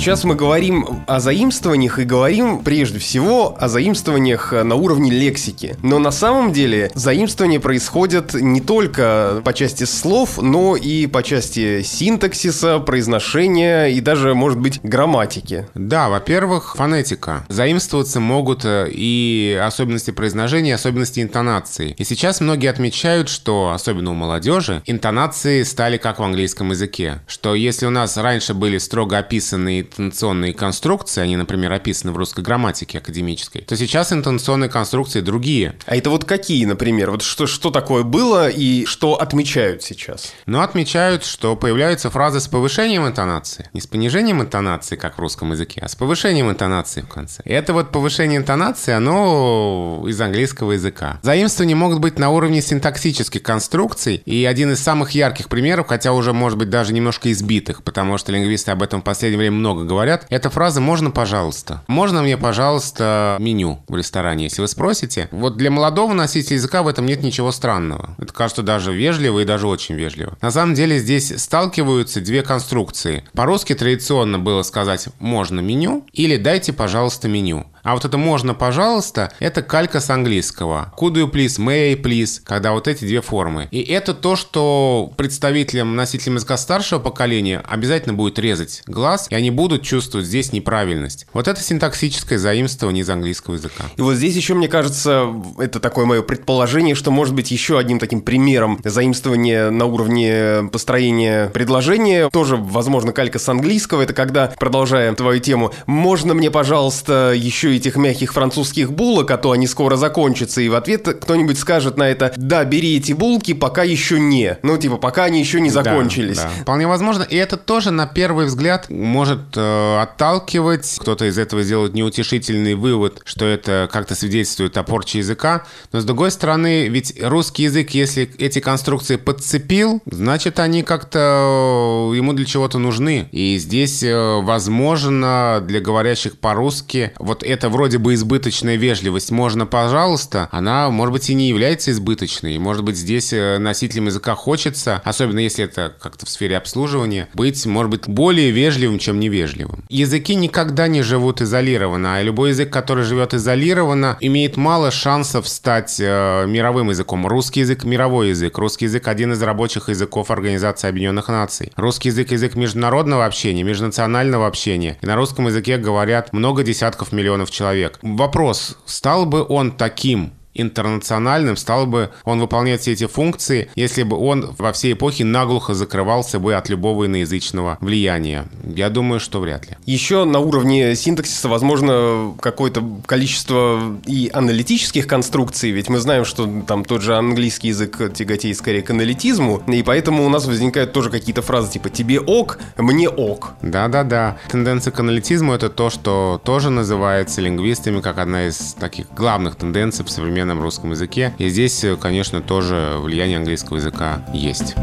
Сейчас 0.06 0.24
мы 0.24 0.36
говорим 0.36 1.04
о 1.08 1.20
заимствованиях 1.20 2.00
и 2.00 2.04
говорим 2.04 2.64
прежде 2.64 3.00
всего 3.00 3.56
о 3.60 3.68
заимствованиях 3.68 4.52
на 4.52 4.76
уровне 4.76 5.12
лексики. 5.12 5.78
Но 5.82 6.00
на 6.00 6.12
самом 6.12 6.54
деле 6.54 6.92
заимствования 6.94 7.60
происходят 7.60 8.34
не 8.34 8.62
только 8.62 9.42
по 9.44 9.54
части 9.54 9.84
слов, 9.84 10.40
но 10.42 10.76
и 10.76 11.08
по 11.08 11.24
части 11.24 11.82
синтаксиса, 11.82 12.80
произношения 12.80 13.88
и 13.88 14.00
даже, 14.00 14.36
может 14.36 14.60
быть, 14.60 14.80
грамматики. 14.84 15.68
Да, 15.74 16.10
во-первых, 16.10 16.76
фонетика. 16.76 17.46
Заимствоваться 17.50 18.20
могут 18.20 18.66
э, 18.66 18.88
и 18.92 19.60
особенности 19.60 20.12
произношения, 20.12 20.72
и 20.72 20.76
особенности 20.76 21.20
интонации. 21.20 21.96
И 21.98 22.04
сейчас 22.04 22.42
многие 22.42 22.68
отмечают, 22.68 23.30
что, 23.30 23.72
особенно 23.72 24.12
у 24.12 24.14
молодежи, 24.14 24.82
интонации 24.86 25.64
стали 25.64 25.98
как 25.98 26.20
в 26.20 26.24
английском 26.24 26.72
языке. 26.72 27.22
Что 27.28 27.56
если 27.56 27.86
у 27.86 27.92
нас 27.92 28.18
раньше 28.18 28.54
были 28.54 28.78
строго 28.78 29.18
описаны 29.26 29.82
интонационные 29.82 30.54
конструкции, 30.54 31.22
они, 31.22 31.36
например, 31.36 31.72
описаны 31.72 32.12
в 32.12 32.18
русской 32.18 32.42
грамматике 32.42 33.00
академической, 33.00 33.62
то 33.62 33.76
сейчас 33.76 34.14
интонационные 34.14 34.70
конструкции 34.70 35.22
другие. 35.22 35.76
А 35.86 35.96
это 35.96 36.10
вот 36.10 36.26
какие, 36.26 36.66
например? 36.66 37.12
Вот 37.12 37.24
что, 37.24 37.48
что 37.48 37.72
такое 37.72 38.04
было 38.04 38.50
и 38.50 38.86
что 38.86 39.16
отмечают 39.16 39.84
сейчас? 39.84 40.34
Ну, 40.46 40.62
отмечают, 40.62 41.26
что 41.26 41.56
появляются 41.56 42.10
фразы 42.10 42.40
с 42.40 42.48
повышением 42.48 43.08
интонации. 43.08 43.70
Не 43.74 43.82
с 43.82 43.88
понижением 43.88 44.42
интонации, 44.42 44.96
как 44.96 45.18
в 45.18 45.20
русском 45.20 45.52
языке, 45.52 45.82
а 45.84 45.88
с 45.88 45.96
повышением 45.96 46.52
интонации 46.52 47.02
в 47.02 47.08
конце. 47.08 47.42
И 47.46 47.52
это 47.52 47.74
вот 47.74 47.92
повышение 47.92 48.38
интонации, 48.38 48.94
оно 48.94 50.06
из 50.08 50.20
английского 50.22 50.74
языка. 50.74 51.20
Заимствования 51.24 51.76
могут 51.76 52.00
быть 52.00 52.20
на 52.20 52.30
уровне 52.30 52.62
синтаксических 52.62 53.42
конструкций, 53.42 54.22
и 54.26 54.46
один 54.46 54.72
из 54.72 54.82
самых 54.82 55.12
ярких 55.12 55.50
примеров, 55.50 55.88
хотя 55.88 56.14
уже, 56.14 56.32
может 56.34 56.58
быть, 56.58 56.70
даже 56.70 56.94
немножко 56.94 57.32
избитых, 57.32 57.84
потому 57.84 58.18
что 58.18 58.32
лингвисты 58.32 58.72
об 58.72 58.84
этом 58.84 59.02
в 59.02 59.04
последнее 59.16 59.38
время 59.38 59.56
много 59.56 59.86
говорят, 59.86 60.26
это 60.30 60.50
фраза 60.50 60.82
«можно, 60.82 61.10
пожалуйста». 61.10 61.82
«Можно 61.88 62.22
мне, 62.22 62.38
пожалуйста, 62.38 63.38
меню 63.40 63.80
в 63.88 63.96
ресторане?» 63.96 64.44
Если 64.46 64.62
вы 64.62 64.68
спросите, 64.68 65.30
вот 65.32 65.56
для 65.56 65.72
молодого 65.72 66.14
носителя 66.14 66.58
языка 66.58 66.84
в 66.84 66.88
этом 66.88 67.06
нет 67.06 67.24
ничего 67.24 67.52
странного. 67.52 68.16
Это 68.18 68.34
кажется 68.34 68.62
даже 68.62 68.94
вежливо 68.94 69.40
и 69.40 69.46
даже 69.46 69.68
очень 69.68 69.96
вежливо. 69.96 70.38
На 70.42 70.52
самом 70.52 70.76
деле 70.76 71.00
здесь 71.00 71.34
сталкиваются 71.42 72.20
две 72.20 72.44
конструкции. 72.44 73.24
По-русски 73.34 73.74
традиционно 73.74 74.38
было 74.38 74.64
сказать 74.64 75.08
«можно 75.20 75.62
меню» 75.62 76.06
или 76.12 76.36
«дайте, 76.36 76.74
пожалуйста, 76.74 77.30
меню». 77.30 77.66
А 77.86 77.94
вот 77.94 78.04
это 78.04 78.18
«можно, 78.18 78.56
пожалуйста»— 78.56 79.32
это 79.40 79.62
калька 79.62 80.00
с 80.00 80.10
английского. 80.10 80.92
Could 80.98 81.14
you 81.14 81.32
please, 81.32 81.60
may 81.60 81.92
I 81.92 81.94
please, 81.94 82.42
когда 82.44 82.72
вот 82.72 82.88
эти 82.88 83.06
две 83.06 83.22
формы. 83.22 83.68
И 83.70 83.80
это 83.80 84.16
то, 84.16 84.36
что 84.36 85.14
представителям, 85.16 85.96
носителям 85.96 86.38
языка 86.38 86.58
старшего 86.58 86.98
поколения 86.98 87.64
обязательно 87.70 88.16
будет 88.16 88.40
резать 88.40 88.82
глаз, 88.88 89.28
и 89.30 89.36
они 89.36 89.52
будут 89.52 89.84
чувствовать 89.84 90.26
здесь 90.26 90.52
неправильность. 90.52 91.28
Вот 91.32 91.48
это 91.48 91.62
синтаксическое 91.62 92.40
заимствование 92.40 93.04
из 93.04 93.10
английского 93.12 93.54
языка. 93.54 93.84
И 93.98 94.02
вот 94.02 94.16
здесь 94.16 94.36
еще, 94.36 94.56
мне 94.56 94.68
кажется, 94.68 95.32
это 95.60 95.80
такое 95.80 96.06
мое 96.06 96.24
предположение, 96.24 96.96
что 96.96 97.12
может 97.12 97.36
быть 97.36 97.52
еще 97.52 97.78
одним 97.78 98.00
таким 98.00 98.22
примером 98.22 98.80
заимствования 98.84 99.70
на 99.70 99.86
уровне 99.86 100.68
построения 100.72 101.50
предложения, 101.50 102.30
тоже, 102.32 102.56
возможно, 102.58 103.12
калька 103.12 103.38
с 103.38 103.48
английского, 103.48 104.02
это 104.02 104.14
когда, 104.14 104.52
продолжая 104.60 105.14
твою 105.14 105.40
тему, 105.40 105.72
можно 105.86 106.34
мне, 106.34 106.50
пожалуйста, 106.50 107.32
еще 107.36 107.75
этих 107.76 107.96
мягких 107.96 108.34
французских 108.34 108.92
булок, 108.92 109.32
а 109.32 109.38
то 109.38 109.52
они 109.52 109.68
скоро 109.68 109.96
закончатся, 109.96 110.62
и 110.62 110.70
в 110.70 110.76
ответ 110.76 111.08
кто-нибудь 111.22 111.58
скажет 111.58 111.98
на 111.98 112.10
это, 112.10 112.34
да, 112.38 112.64
бери 112.64 112.98
эти 112.98 113.14
булки, 113.14 113.54
пока 113.54 113.84
еще 113.84 114.20
не. 114.20 114.58
Ну, 114.64 114.78
типа, 114.78 114.98
пока 114.98 115.26
они 115.26 115.40
еще 115.40 115.60
не 115.60 115.70
закончились. 115.70 116.38
Да, 116.38 116.44
да. 116.44 116.62
Вполне 116.64 116.88
возможно. 116.88 117.24
И 117.24 117.36
это 117.36 117.58
тоже, 117.58 117.92
на 117.92 118.08
первый 118.08 118.46
взгляд, 118.46 118.90
может 118.90 119.56
э, 119.56 120.00
отталкивать. 120.02 120.98
Кто-то 121.00 121.26
из 121.26 121.38
этого 121.38 121.64
сделает 121.64 121.94
неутешительный 121.94 122.76
вывод, 122.76 123.22
что 123.26 123.46
это 123.46 123.90
как-то 123.92 124.16
свидетельствует 124.16 124.78
о 124.78 124.84
порче 124.84 125.20
языка. 125.20 125.66
Но, 125.92 126.00
с 126.00 126.06
другой 126.06 126.32
стороны, 126.32 126.88
ведь 126.88 127.16
русский 127.22 127.64
язык, 127.64 127.92
если 127.92 128.30
эти 128.38 128.60
конструкции 128.60 129.16
подцепил, 129.16 130.02
значит, 130.06 130.60
они 130.60 130.84
как-то 130.84 132.12
ему 132.14 132.34
для 132.34 132.46
чего-то 132.46 132.80
нужны. 132.80 133.30
И 133.32 133.58
здесь, 133.58 134.04
э, 134.04 134.42
возможно, 134.42 135.64
для 135.66 135.80
говорящих 135.80 136.38
по-русски 136.38 137.14
вот 137.20 137.44
это 137.44 137.65
это 137.66 137.72
вроде 137.72 137.98
бы 137.98 138.14
избыточная 138.14 138.76
вежливость 138.76 139.32
«можно, 139.32 139.66
пожалуйста», 139.66 140.50
она, 140.52 140.92
может 140.92 141.14
быть, 141.14 141.32
и 141.32 141.34
не 141.34 141.50
является 141.50 141.90
избыточной. 141.90 142.60
Может 142.60 142.84
быть, 142.84 142.96
здесь 142.96 143.34
э, 143.34 143.58
носителям 143.58 144.06
языка 144.06 144.36
хочется, 144.36 145.02
особенно 145.04 145.40
если 145.40 145.66
это 145.66 145.92
как-то 146.00 146.28
в 146.28 146.30
сфере 146.30 146.58
обслуживания, 146.58 147.28
быть, 147.34 147.66
может 147.66 147.90
быть, 147.90 148.08
более 148.08 148.52
вежливым, 148.52 149.00
чем 149.00 149.20
невежливым. 149.20 149.84
Языки 149.90 150.36
никогда 150.36 150.88
не 150.88 151.02
живут 151.02 151.42
изолированно, 151.42 152.18
а 152.18 152.22
любой 152.22 152.50
язык, 152.50 152.72
который 152.72 153.04
живет 153.04 153.34
изолированно, 153.34 154.18
имеет 154.20 154.58
мало 154.58 154.92
шансов 154.92 155.48
стать 155.48 156.00
э, 156.00 156.46
мировым 156.48 156.92
языком. 156.92 157.26
Русский 157.26 157.62
язык– 157.62 157.84
мировой 157.84 158.30
язык. 158.30 158.60
Русский 158.60 158.86
язык– 158.86 159.08
один 159.08 159.34
из 159.34 159.42
рабочих 159.42 159.90
языков 159.90 160.30
Организации 160.30 160.88
Объединенных 160.88 161.30
Наций. 161.30 161.72
Русский 161.76 162.10
язык– 162.10 162.30
язык 162.32 162.54
международного 162.54 163.26
общения, 163.26 163.64
межнационального 163.64 164.46
общения. 164.46 165.00
И 165.02 165.06
на 165.08 165.16
русском 165.16 165.48
языке 165.48 165.78
говорят 165.78 166.32
много 166.32 166.62
десятков 166.62 167.12
миллионов 167.12 167.50
человек. 167.56 168.00
Вопрос, 168.02 168.78
стал 168.86 169.26
бы 169.26 169.46
он 169.48 169.72
таким 169.72 170.34
интернациональным, 170.56 171.58
стал 171.58 171.86
бы 171.86 172.10
он 172.24 172.40
выполнять 172.40 172.82
все 172.82 172.94
эти 172.94 173.08
функции, 173.08 173.70
если 173.76 174.04
бы 174.04 174.18
он 174.18 174.56
во 174.58 174.74
всей 174.74 174.94
эпохе 174.94 175.26
наглухо 175.26 175.74
закрывался 175.74 176.40
бы 176.40 176.56
от 176.56 176.70
любого 176.70 177.06
иноязычного 177.06 177.78
влияния? 177.82 178.46
Я 178.64 178.90
думаю, 178.90 179.20
что 179.20 179.40
вряд 179.40 179.70
ли. 179.70 179.78
Еще 179.86 180.26
на 180.26 180.40
уровне 180.40 180.96
синтаксиса, 180.96 181.50
возможно, 181.50 182.34
какое-то 182.40 182.84
количество 183.06 183.98
и 184.06 184.30
аналитических 184.34 185.08
конструкций, 185.08 185.72
ведь 185.72 185.90
мы 185.90 186.00
знаем, 186.00 186.26
что 186.26 186.50
там 186.68 186.86
тот 186.86 187.02
же 187.02 187.16
английский 187.16 187.70
язык 187.70 188.14
тяготеет 188.14 188.58
скорее 188.58 188.82
к 188.82 188.90
аналитизму, 188.90 189.62
и 189.68 189.84
поэтому 189.84 190.26
у 190.26 190.30
нас 190.30 190.46
возникают 190.46 190.94
тоже 190.94 191.10
какие-то 191.10 191.42
фразы 191.42 191.72
типа 191.74 191.90
«тебе 191.90 192.20
ок, 192.20 192.58
мне 192.78 193.10
ок». 193.10 193.54
Да-да-да. 193.62 194.38
Тенденция 194.50 194.92
к 194.92 195.00
аналитизму— 195.00 195.54
это 195.56 195.70
то, 195.70 195.90
что 195.90 196.42
тоже 196.44 196.70
называется 196.70 197.42
лингвистами 197.42 198.02
как 198.02 198.18
одна 198.18 198.48
из 198.48 198.76
таких 198.80 199.12
главных 199.14 199.56
тенденций 199.56 200.06
в 200.06 200.10
современном 200.46 200.62
русском 200.62 200.92
языке. 200.92 201.34
И 201.40 201.50
здесь, 201.50 201.84
э, 201.84 201.96
конечно, 201.96 202.42
тоже 202.42 202.98
влияние 203.00 203.38
английского 203.38 203.78
языка 203.78 204.24
есть 204.34 204.76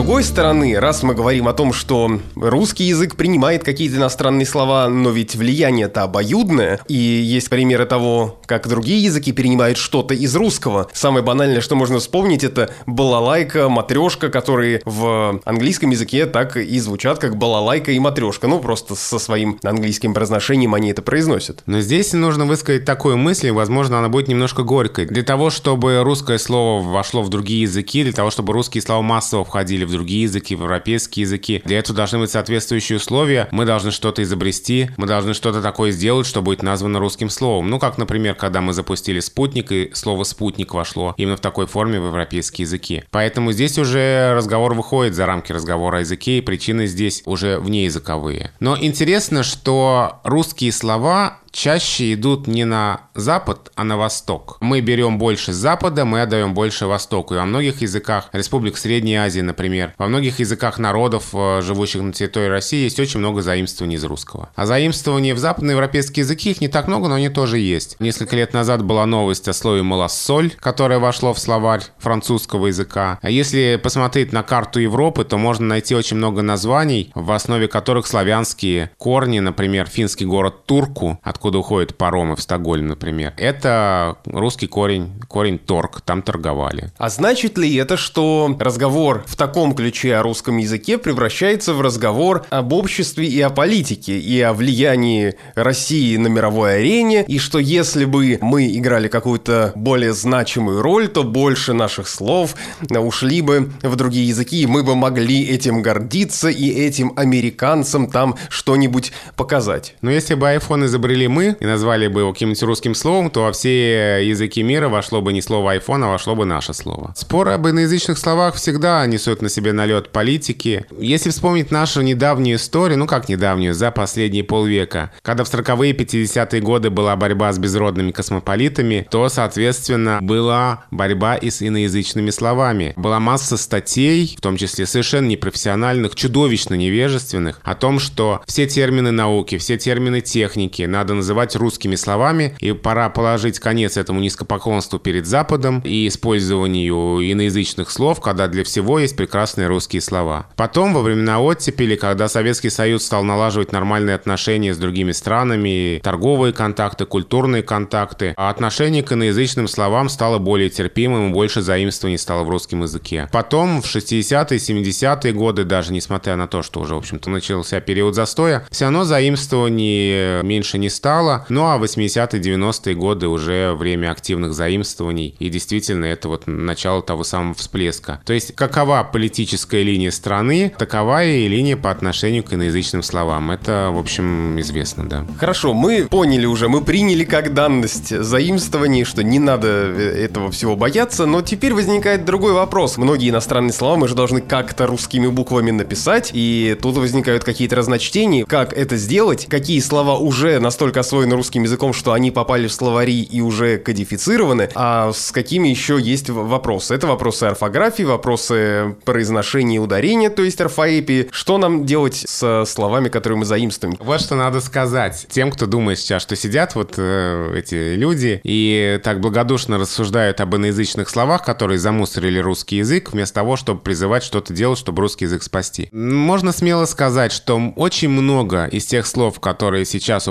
другой 0.00 0.24
стороны, 0.24 0.80
раз 0.80 1.02
мы 1.02 1.12
говорим 1.14 1.46
о 1.46 1.52
том, 1.52 1.74
что 1.74 2.20
русский 2.34 2.84
язык 2.84 3.16
принимает 3.16 3.64
какие-то 3.64 3.98
иностранные 3.98 4.46
слова, 4.46 4.88
но 4.88 5.10
ведь 5.10 5.36
влияние-то 5.36 6.04
обоюдное, 6.04 6.80
и 6.88 6.94
есть 6.94 7.50
примеры 7.50 7.84
того, 7.84 8.40
как 8.46 8.66
другие 8.66 9.04
языки 9.04 9.32
перенимают 9.32 9.76
что-то 9.76 10.14
из 10.14 10.34
русского. 10.34 10.88
Самое 10.94 11.22
банальное, 11.22 11.60
что 11.60 11.76
можно 11.76 11.98
вспомнить, 11.98 12.44
это 12.44 12.70
балалайка, 12.86 13.68
матрешка, 13.68 14.30
которые 14.30 14.80
в 14.86 15.42
английском 15.44 15.90
языке 15.90 16.24
так 16.24 16.56
и 16.56 16.78
звучат, 16.78 17.18
как 17.18 17.36
балалайка 17.36 17.92
и 17.92 17.98
матрешка. 17.98 18.46
Ну, 18.46 18.58
просто 18.58 18.94
со 18.94 19.18
своим 19.18 19.58
английским 19.62 20.14
произношением 20.14 20.72
они 20.72 20.92
это 20.92 21.02
произносят. 21.02 21.62
Но 21.66 21.80
здесь 21.80 22.14
нужно 22.14 22.46
высказать 22.46 22.86
такую 22.86 23.18
мысль, 23.18 23.50
возможно, 23.50 23.98
она 23.98 24.08
будет 24.08 24.28
немножко 24.28 24.62
горькой. 24.62 25.04
Для 25.04 25.24
того, 25.24 25.50
чтобы 25.50 26.02
русское 26.02 26.38
слово 26.38 26.82
вошло 26.82 27.22
в 27.22 27.28
другие 27.28 27.60
языки, 27.62 28.02
для 28.02 28.14
того, 28.14 28.30
чтобы 28.30 28.54
русские 28.54 28.80
слова 28.80 29.02
массово 29.02 29.44
входили 29.44 29.89
переводили 29.89 29.89
в 29.90 29.94
другие 29.94 30.22
языки, 30.22 30.56
в 30.56 30.62
европейские 30.62 31.22
языки. 31.22 31.62
Для 31.64 31.78
этого 31.78 31.96
должны 31.96 32.18
быть 32.18 32.30
соответствующие 32.30 32.96
условия. 32.96 33.48
Мы 33.50 33.64
должны 33.64 33.90
что-то 33.90 34.22
изобрести, 34.22 34.90
мы 34.96 35.06
должны 35.06 35.34
что-то 35.34 35.60
такое 35.62 35.90
сделать, 35.90 36.26
что 36.26 36.42
будет 36.42 36.62
названо 36.62 36.98
русским 36.98 37.30
словом. 37.30 37.68
Ну, 37.70 37.78
как, 37.78 37.98
например, 37.98 38.34
когда 38.34 38.60
мы 38.60 38.72
запустили 38.72 39.20
спутник, 39.20 39.72
и 39.72 39.90
слово 39.94 40.24
«спутник» 40.24 40.74
вошло 40.74 41.14
именно 41.16 41.36
в 41.36 41.40
такой 41.40 41.66
форме 41.66 42.00
в 42.00 42.06
европейские 42.06 42.64
языки. 42.64 43.04
Поэтому 43.10 43.52
здесь 43.52 43.78
уже 43.78 44.34
разговор 44.34 44.74
выходит 44.74 45.14
за 45.14 45.26
рамки 45.26 45.52
разговора 45.52 45.98
о 45.98 46.00
языке, 46.00 46.38
и 46.38 46.40
причины 46.40 46.86
здесь 46.86 47.22
уже 47.26 47.58
внеязыковые. 47.58 48.52
Но 48.60 48.76
интересно, 48.78 49.42
что 49.42 50.20
русские 50.24 50.72
слова 50.72 51.38
чаще 51.52 52.14
идут 52.14 52.46
не 52.46 52.64
на 52.64 53.02
запад, 53.14 53.70
а 53.74 53.84
на 53.84 53.96
восток. 53.96 54.56
Мы 54.60 54.80
берем 54.80 55.18
больше 55.18 55.52
запада, 55.52 56.04
мы 56.04 56.22
отдаем 56.22 56.54
больше 56.54 56.86
востоку. 56.86 57.34
И 57.34 57.38
во 57.38 57.44
многих 57.44 57.82
языках 57.82 58.28
Республик 58.32 58.76
Средней 58.76 59.16
Азии, 59.16 59.40
например, 59.40 59.94
во 59.98 60.08
многих 60.08 60.38
языках 60.38 60.78
народов, 60.78 61.30
э, 61.32 61.60
живущих 61.62 62.02
на 62.02 62.12
территории 62.12 62.48
России, 62.48 62.84
есть 62.84 63.00
очень 63.00 63.20
много 63.20 63.42
заимствований 63.42 63.96
из 63.96 64.04
русского. 64.04 64.50
А 64.54 64.66
заимствований 64.66 65.32
в 65.32 65.38
западноевропейские 65.38 66.22
языки 66.22 66.50
их 66.50 66.60
не 66.60 66.68
так 66.68 66.86
много, 66.88 67.08
но 67.08 67.14
они 67.14 67.28
тоже 67.28 67.58
есть. 67.58 67.96
Несколько 68.00 68.36
лет 68.36 68.52
назад 68.52 68.84
была 68.84 69.06
новость 69.06 69.48
о 69.48 69.52
слове 69.52 69.82
«малосоль», 69.82 70.52
которое 70.60 70.98
вошло 70.98 71.34
в 71.34 71.38
словарь 71.38 71.82
французского 71.98 72.68
языка. 72.68 73.18
А 73.22 73.30
если 73.30 73.78
посмотреть 73.82 74.32
на 74.32 74.42
карту 74.42 74.80
Европы, 74.80 75.24
то 75.24 75.36
можно 75.36 75.66
найти 75.66 75.94
очень 75.94 76.16
много 76.16 76.42
названий, 76.42 77.10
в 77.14 77.32
основе 77.32 77.68
которых 77.68 78.06
славянские 78.06 78.90
корни, 78.98 79.40
например, 79.40 79.86
финский 79.86 80.26
город 80.26 80.66
Турку, 80.66 81.18
от 81.22 81.38
откуда 81.40 81.56
уходят 81.56 81.96
паромы 81.96 82.36
в 82.36 82.42
Стокгольм, 82.42 82.88
например. 82.88 83.32
Это 83.38 84.18
русский 84.26 84.66
корень, 84.66 85.10
корень 85.26 85.58
торг, 85.58 86.02
там 86.02 86.20
торговали. 86.20 86.92
А 86.98 87.08
значит 87.08 87.56
ли 87.56 87.74
это, 87.76 87.96
что 87.96 88.54
разговор 88.60 89.24
в 89.26 89.36
таком 89.36 89.74
ключе 89.74 90.16
о 90.16 90.22
русском 90.22 90.58
языке 90.58 90.98
превращается 90.98 91.72
в 91.72 91.80
разговор 91.80 92.44
об 92.50 92.74
обществе 92.74 93.26
и 93.26 93.40
о 93.40 93.48
политике, 93.48 94.18
и 94.18 94.38
о 94.42 94.52
влиянии 94.52 95.34
России 95.54 96.18
на 96.18 96.26
мировой 96.26 96.76
арене, 96.76 97.24
и 97.24 97.38
что 97.38 97.58
если 97.58 98.04
бы 98.04 98.38
мы 98.42 98.76
играли 98.76 99.08
какую-то 99.08 99.72
более 99.74 100.12
значимую 100.12 100.82
роль, 100.82 101.08
то 101.08 101.22
больше 101.22 101.72
наших 101.72 102.08
слов 102.08 102.54
ушли 102.90 103.40
бы 103.40 103.72
в 103.80 103.96
другие 103.96 104.28
языки, 104.28 104.60
и 104.60 104.66
мы 104.66 104.82
бы 104.82 104.94
могли 104.94 105.42
этим 105.42 105.80
гордиться 105.80 106.50
и 106.50 106.68
этим 106.68 107.14
американцам 107.16 108.10
там 108.10 108.36
что-нибудь 108.50 109.12
показать. 109.36 109.94
Но 110.02 110.10
если 110.10 110.34
бы 110.34 110.44
iPhone 110.44 110.84
изобрели 110.84 111.29
мы 111.30 111.56
и 111.58 111.64
назвали 111.64 112.08
бы 112.08 112.20
его 112.20 112.32
каким-нибудь 112.32 112.62
русским 112.62 112.94
словом, 112.94 113.30
то 113.30 113.44
во 113.44 113.52
все 113.52 114.26
языки 114.26 114.62
мира 114.62 114.88
вошло 114.88 115.22
бы 115.22 115.32
не 115.32 115.40
слово 115.40 115.76
iPhone, 115.76 116.04
а 116.04 116.08
вошло 116.08 116.34
бы 116.34 116.44
наше 116.44 116.74
слово. 116.74 117.14
Споры 117.16 117.52
об 117.52 117.66
иноязычных 117.66 118.18
словах 118.18 118.56
всегда 118.56 119.06
несут 119.06 119.42
на 119.42 119.48
себе 119.48 119.72
налет 119.72 120.10
политики. 120.10 120.84
Если 120.98 121.30
вспомнить 121.30 121.70
нашу 121.70 122.02
недавнюю 122.02 122.56
историю, 122.56 122.98
ну 122.98 123.06
как 123.06 123.28
недавнюю, 123.28 123.74
за 123.74 123.90
последние 123.90 124.44
полвека, 124.44 125.12
когда 125.22 125.44
в 125.44 125.52
40-е 125.52 125.92
50-е 125.92 126.60
годы 126.60 126.90
была 126.90 127.16
борьба 127.16 127.52
с 127.52 127.58
безродными 127.58 128.10
космополитами, 128.10 129.06
то, 129.10 129.28
соответственно, 129.28 130.18
была 130.20 130.84
борьба 130.90 131.36
и 131.36 131.50
с 131.50 131.62
иноязычными 131.62 132.30
словами. 132.30 132.92
Была 132.96 133.20
масса 133.20 133.56
статей, 133.56 134.34
в 134.36 134.40
том 134.40 134.56
числе 134.56 134.86
совершенно 134.86 135.28
непрофессиональных, 135.28 136.14
чудовищно 136.14 136.74
невежественных, 136.74 137.60
о 137.62 137.74
том, 137.74 137.98
что 137.98 138.42
все 138.46 138.66
термины 138.66 139.10
науки, 139.10 139.58
все 139.58 139.78
термины 139.78 140.20
техники 140.20 140.82
надо 140.82 141.14
называть 141.20 141.54
русскими 141.56 141.96
словами, 141.96 142.56
и 142.58 142.72
пора 142.72 143.08
положить 143.10 143.58
конец 143.58 143.96
этому 143.96 144.20
низкопоклонству 144.20 144.98
перед 144.98 145.26
Западом 145.26 145.80
и 145.84 146.08
использованию 146.08 147.20
иноязычных 147.20 147.90
слов, 147.90 148.20
когда 148.20 148.48
для 148.48 148.64
всего 148.64 148.98
есть 148.98 149.16
прекрасные 149.16 149.68
русские 149.68 150.02
слова. 150.02 150.46
Потом, 150.56 150.94
во 150.94 151.02
времена 151.02 151.40
оттепели, 151.40 151.96
когда 151.96 152.28
Советский 152.28 152.70
Союз 152.70 153.04
стал 153.04 153.22
налаживать 153.22 153.72
нормальные 153.72 154.16
отношения 154.16 154.74
с 154.74 154.78
другими 154.78 155.12
странами, 155.12 156.00
торговые 156.02 156.52
контакты, 156.52 157.04
культурные 157.04 157.62
контакты, 157.62 158.34
а 158.36 158.50
отношение 158.50 159.02
к 159.02 159.12
иноязычным 159.12 159.68
словам 159.68 160.08
стало 160.08 160.38
более 160.38 160.70
терпимым 160.70 161.30
и 161.30 161.32
больше 161.32 161.62
заимствований 161.62 162.18
стало 162.18 162.44
в 162.44 162.50
русском 162.50 162.82
языке. 162.82 163.28
Потом, 163.32 163.82
в 163.82 163.86
60-е, 163.86 164.58
70-е 164.58 165.32
годы, 165.32 165.64
даже 165.64 165.92
несмотря 165.92 166.36
на 166.36 166.48
то, 166.48 166.62
что 166.62 166.80
уже, 166.80 166.94
в 166.94 166.98
общем-то, 166.98 167.30
начался 167.30 167.80
период 167.80 168.14
застоя, 168.14 168.66
все 168.70 168.86
равно 168.86 169.04
заимствований 169.04 170.42
меньше 170.42 170.78
не 170.78 170.88
стало. 170.88 171.09
Ну 171.48 171.66
а 171.66 171.78
80-е, 171.78 172.40
90-е 172.40 172.94
годы 172.94 173.28
уже 173.28 173.74
время 173.74 174.10
активных 174.10 174.54
заимствований. 174.54 175.34
И 175.38 175.48
действительно, 175.48 176.04
это 176.04 176.28
вот 176.28 176.46
начало 176.46 177.02
того 177.02 177.24
самого 177.24 177.54
всплеска. 177.54 178.20
То 178.24 178.32
есть, 178.32 178.54
какова 178.54 179.02
политическая 179.02 179.82
линия 179.82 180.10
страны, 180.10 180.72
такова 180.78 181.24
и 181.24 181.48
линия 181.48 181.76
по 181.76 181.90
отношению 181.90 182.44
к 182.44 182.52
иноязычным 182.52 183.02
словам. 183.02 183.50
Это, 183.50 183.90
в 183.92 183.98
общем, 183.98 184.60
известно, 184.60 185.08
да. 185.08 185.26
Хорошо, 185.38 185.74
мы 185.74 186.06
поняли 186.08 186.46
уже, 186.46 186.68
мы 186.68 186.82
приняли 186.82 187.24
как 187.24 187.54
данность 187.54 188.16
заимствований, 188.16 189.04
что 189.04 189.22
не 189.22 189.38
надо 189.38 189.68
э, 189.68 190.24
этого 190.24 190.50
всего 190.50 190.76
бояться, 190.76 191.26
но 191.26 191.42
теперь 191.42 191.74
возникает 191.74 192.24
другой 192.24 192.52
вопрос. 192.52 192.96
Многие 192.96 193.30
иностранные 193.30 193.72
слова 193.72 193.96
мы 193.96 194.08
же 194.08 194.14
должны 194.14 194.40
как-то 194.40 194.86
русскими 194.86 195.26
буквами 195.26 195.70
написать, 195.70 196.30
и 196.32 196.76
тут 196.80 196.96
возникают 196.96 197.44
какие-то 197.44 197.76
разночтения. 197.76 198.44
Как 198.44 198.72
это 198.72 198.96
сделать? 198.96 199.46
Какие 199.48 199.80
слова 199.80 200.16
уже 200.16 200.58
настолько 200.60 200.99
освоены 201.00 201.36
русским 201.36 201.62
языком, 201.62 201.92
что 201.92 202.12
они 202.12 202.30
попали 202.30 202.66
в 202.66 202.72
словари 202.72 203.22
и 203.22 203.40
уже 203.40 203.78
кодифицированы, 203.78 204.68
а 204.74 205.12
с 205.12 205.32
какими 205.32 205.68
еще 205.68 205.98
есть 206.00 206.30
вопросы? 206.30 206.94
Это 206.94 207.06
вопросы 207.06 207.44
орфографии, 207.44 208.02
вопросы 208.02 208.96
произношения 209.04 209.76
и 209.76 209.78
ударения, 209.78 210.30
то 210.30 210.42
есть 210.42 210.60
орфоэпии. 210.60 211.28
Что 211.30 211.58
нам 211.58 211.84
делать 211.84 212.24
с 212.26 212.64
словами, 212.66 213.08
которые 213.08 213.38
мы 213.38 213.44
заимствуем? 213.44 213.96
Вот 213.98 214.20
что 214.20 214.34
надо 214.34 214.60
сказать 214.60 215.26
тем, 215.30 215.50
кто 215.50 215.66
думает 215.66 215.98
сейчас, 215.98 216.22
что 216.22 216.36
сидят 216.36 216.74
вот 216.74 216.94
э, 216.96 217.54
эти 217.56 217.94
люди 217.94 218.40
и 218.44 219.00
так 219.02 219.20
благодушно 219.20 219.78
рассуждают 219.78 220.40
об 220.40 220.54
иноязычных 220.56 221.08
словах, 221.08 221.44
которые 221.44 221.78
замусорили 221.78 222.38
русский 222.38 222.76
язык, 222.76 223.12
вместо 223.12 223.36
того, 223.36 223.56
чтобы 223.56 223.80
призывать 223.80 224.22
что-то 224.22 224.52
делать, 224.52 224.78
чтобы 224.78 225.02
русский 225.02 225.24
язык 225.24 225.42
спасти. 225.42 225.88
Можно 225.92 226.52
смело 226.52 226.84
сказать, 226.86 227.32
что 227.32 227.72
очень 227.76 228.08
много 228.08 228.66
из 228.66 228.86
тех 228.86 229.06
слов, 229.06 229.40
которые 229.40 229.84
сейчас 229.84 230.28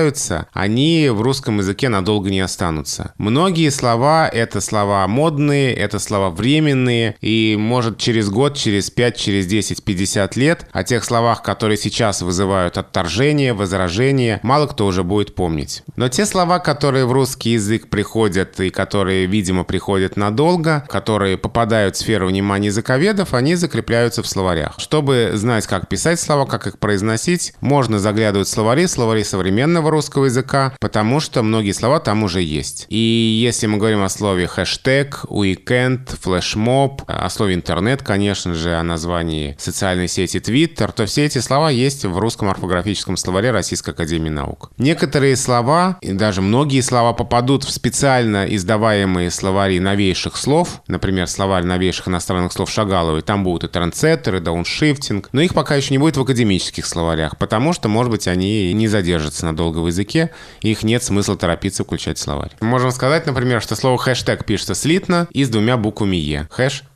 употребляются, 0.00 0.46
они 0.52 1.08
в 1.10 1.20
русском 1.22 1.58
языке 1.58 1.88
надолго 1.88 2.30
не 2.30 2.40
останутся. 2.40 3.12
Многие 3.18 3.70
слова— 3.70 4.28
это 4.32 4.60
слова 4.60 5.06
модные, 5.06 5.74
это 5.74 5.98
слова 5.98 6.30
временные, 6.30 7.16
и 7.20 7.56
может 7.58 7.98
через 7.98 8.30
год, 8.30 8.56
через 8.56 8.90
5, 8.90 9.16
через 9.16 9.46
10, 9.46 9.84
50 9.84 10.36
лет 10.36 10.66
о 10.72 10.84
тех 10.84 11.04
словах, 11.04 11.42
которые 11.42 11.76
сейчас 11.76 12.22
вызывают 12.22 12.78
отторжение, 12.78 13.52
возражение, 13.52 14.40
мало 14.42 14.66
кто 14.66 14.86
уже 14.86 15.02
будет 15.02 15.34
помнить. 15.34 15.82
Но 15.96 16.08
те 16.08 16.26
слова, 16.26 16.58
которые 16.58 17.06
в 17.06 17.12
русский 17.12 17.50
язык 17.50 17.88
приходят 17.88 18.60
и 18.60 18.70
которые, 18.70 19.26
видимо, 19.26 19.64
приходят 19.64 20.16
надолго, 20.16 20.84
которые 20.88 21.36
попадают 21.36 21.96
в 21.96 21.98
сферу 21.98 22.28
внимания 22.28 22.68
языковедов, 22.68 23.34
они 23.34 23.54
закрепляются 23.54 24.22
в 24.22 24.26
словарях. 24.26 24.74
Чтобы 24.78 25.32
знать, 25.34 25.66
как 25.66 25.88
писать 25.88 26.20
слова, 26.20 26.46
как 26.46 26.66
их 26.66 26.78
произносить, 26.78 27.54
можно 27.60 27.98
заглядывать 27.98 28.48
в 28.48 28.50
словари, 28.50 28.86
словари 28.86 29.24
современного 29.24 29.89
русского 29.90 30.26
языка, 30.26 30.74
потому 30.80 31.20
что 31.20 31.42
многие 31.42 31.72
слова 31.72 32.00
там 32.00 32.22
уже 32.22 32.42
есть. 32.42 32.86
И 32.88 32.96
если 33.42 33.66
мы 33.66 33.78
говорим 33.78 34.02
о 34.02 34.08
слове 34.08 34.46
хэштег, 34.46 35.24
уикенд, 35.28 36.10
флешмоб, 36.20 37.02
о 37.06 37.28
слове 37.30 37.54
интернет, 37.54 38.02
конечно 38.02 38.54
же, 38.54 38.74
о 38.74 38.82
названии 38.82 39.56
социальной 39.58 40.08
сети 40.08 40.38
Twitter, 40.38 40.92
то 40.92 41.06
все 41.06 41.26
эти 41.26 41.38
слова 41.38 41.70
есть 41.70 42.04
в 42.04 42.18
русском 42.18 42.48
орфографическом 42.48 43.16
словаре 43.16 43.50
Российской 43.50 43.90
Академии 43.90 44.30
Наук. 44.30 44.70
Некоторые 44.78 45.36
слова, 45.36 45.98
и 46.00 46.12
даже 46.12 46.42
многие 46.42 46.80
слова 46.80 47.12
попадут 47.12 47.64
в 47.64 47.70
специально 47.70 48.44
издаваемые 48.44 49.30
словари 49.30 49.78
новейших 49.78 50.36
слов, 50.36 50.82
например, 50.86 51.26
словарь 51.26 51.64
новейших 51.64 52.08
иностранных 52.08 52.52
слов 52.52 52.70
Шагаловой, 52.70 53.22
там 53.22 53.44
будут 53.44 53.64
и 53.64 53.68
трансеттеры, 53.68 54.40
дауншифтинг, 54.40 55.28
но 55.32 55.40
их 55.40 55.54
пока 55.54 55.76
еще 55.76 55.94
не 55.94 55.98
будет 55.98 56.16
в 56.16 56.20
академических 56.20 56.84
словарях, 56.84 57.38
потому 57.38 57.72
что, 57.72 57.88
может 57.88 58.10
быть, 58.10 58.28
они 58.28 58.72
не 58.72 58.88
задержатся 58.88 59.46
надолго 59.46 59.69
в 59.78 59.86
языке, 59.86 60.30
и 60.60 60.70
их 60.70 60.82
нет 60.82 61.02
смысла 61.02 61.36
торопиться 61.36 61.84
включать 61.84 62.18
в 62.18 62.20
словарь. 62.20 62.50
Можем 62.60 62.90
сказать, 62.90 63.26
например, 63.26 63.62
что 63.62 63.76
слово 63.76 63.98
хэштег 63.98 64.44
пишется 64.44 64.74
слитно 64.74 65.28
и 65.30 65.44
с 65.44 65.48
двумя 65.48 65.76
буквами 65.76 66.16
«е». 66.16 66.48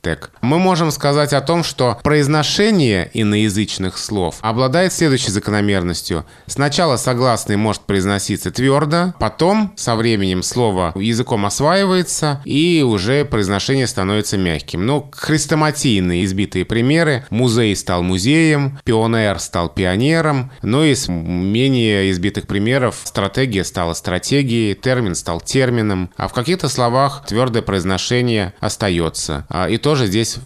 Хэштег. 0.05 0.31
Мы 0.41 0.59
можем 0.59 0.91
сказать 0.91 1.33
о 1.33 1.41
том, 1.41 1.63
что 1.63 1.99
произношение 2.03 3.09
иноязычных 3.13 3.97
слов 3.97 4.37
обладает 4.41 4.93
следующей 4.93 5.31
закономерностью. 5.31 6.25
Сначала 6.45 6.97
согласный 6.97 7.57
может 7.57 7.81
произноситься 7.83 8.51
твердо, 8.51 9.13
потом 9.19 9.73
со 9.75 9.95
временем 9.95 10.43
слово 10.43 10.93
языком 10.95 11.45
осваивается, 11.45 12.41
и 12.45 12.83
уже 12.85 13.25
произношение 13.25 13.87
становится 13.87 14.37
мягким. 14.37 14.85
Ну, 14.85 15.09
хрестоматийные 15.11 16.23
избитые 16.25 16.65
примеры. 16.65 17.25
Музей 17.29 17.75
стал 17.75 18.03
музеем, 18.03 18.79
пионер 18.83 19.39
стал 19.39 19.69
пионером, 19.69 20.51
ну 20.61 20.83
и 20.83 20.91
из 20.91 21.07
менее 21.07 22.11
избитых 22.11 22.47
примеров 22.47 23.01
стратегия 23.03 23.63
стала 23.63 23.93
стратегией, 23.93 24.75
термин 24.75 25.15
стал 25.15 25.41
термином, 25.41 26.11
а 26.15 26.27
в 26.27 26.33
каких-то 26.33 26.69
словах 26.69 27.25
твердое 27.27 27.61
произношение 27.61 28.53
остается. 28.59 29.45
А, 29.49 29.67
и 29.67 29.77
тоже 29.95 30.07
здесь 30.07 30.39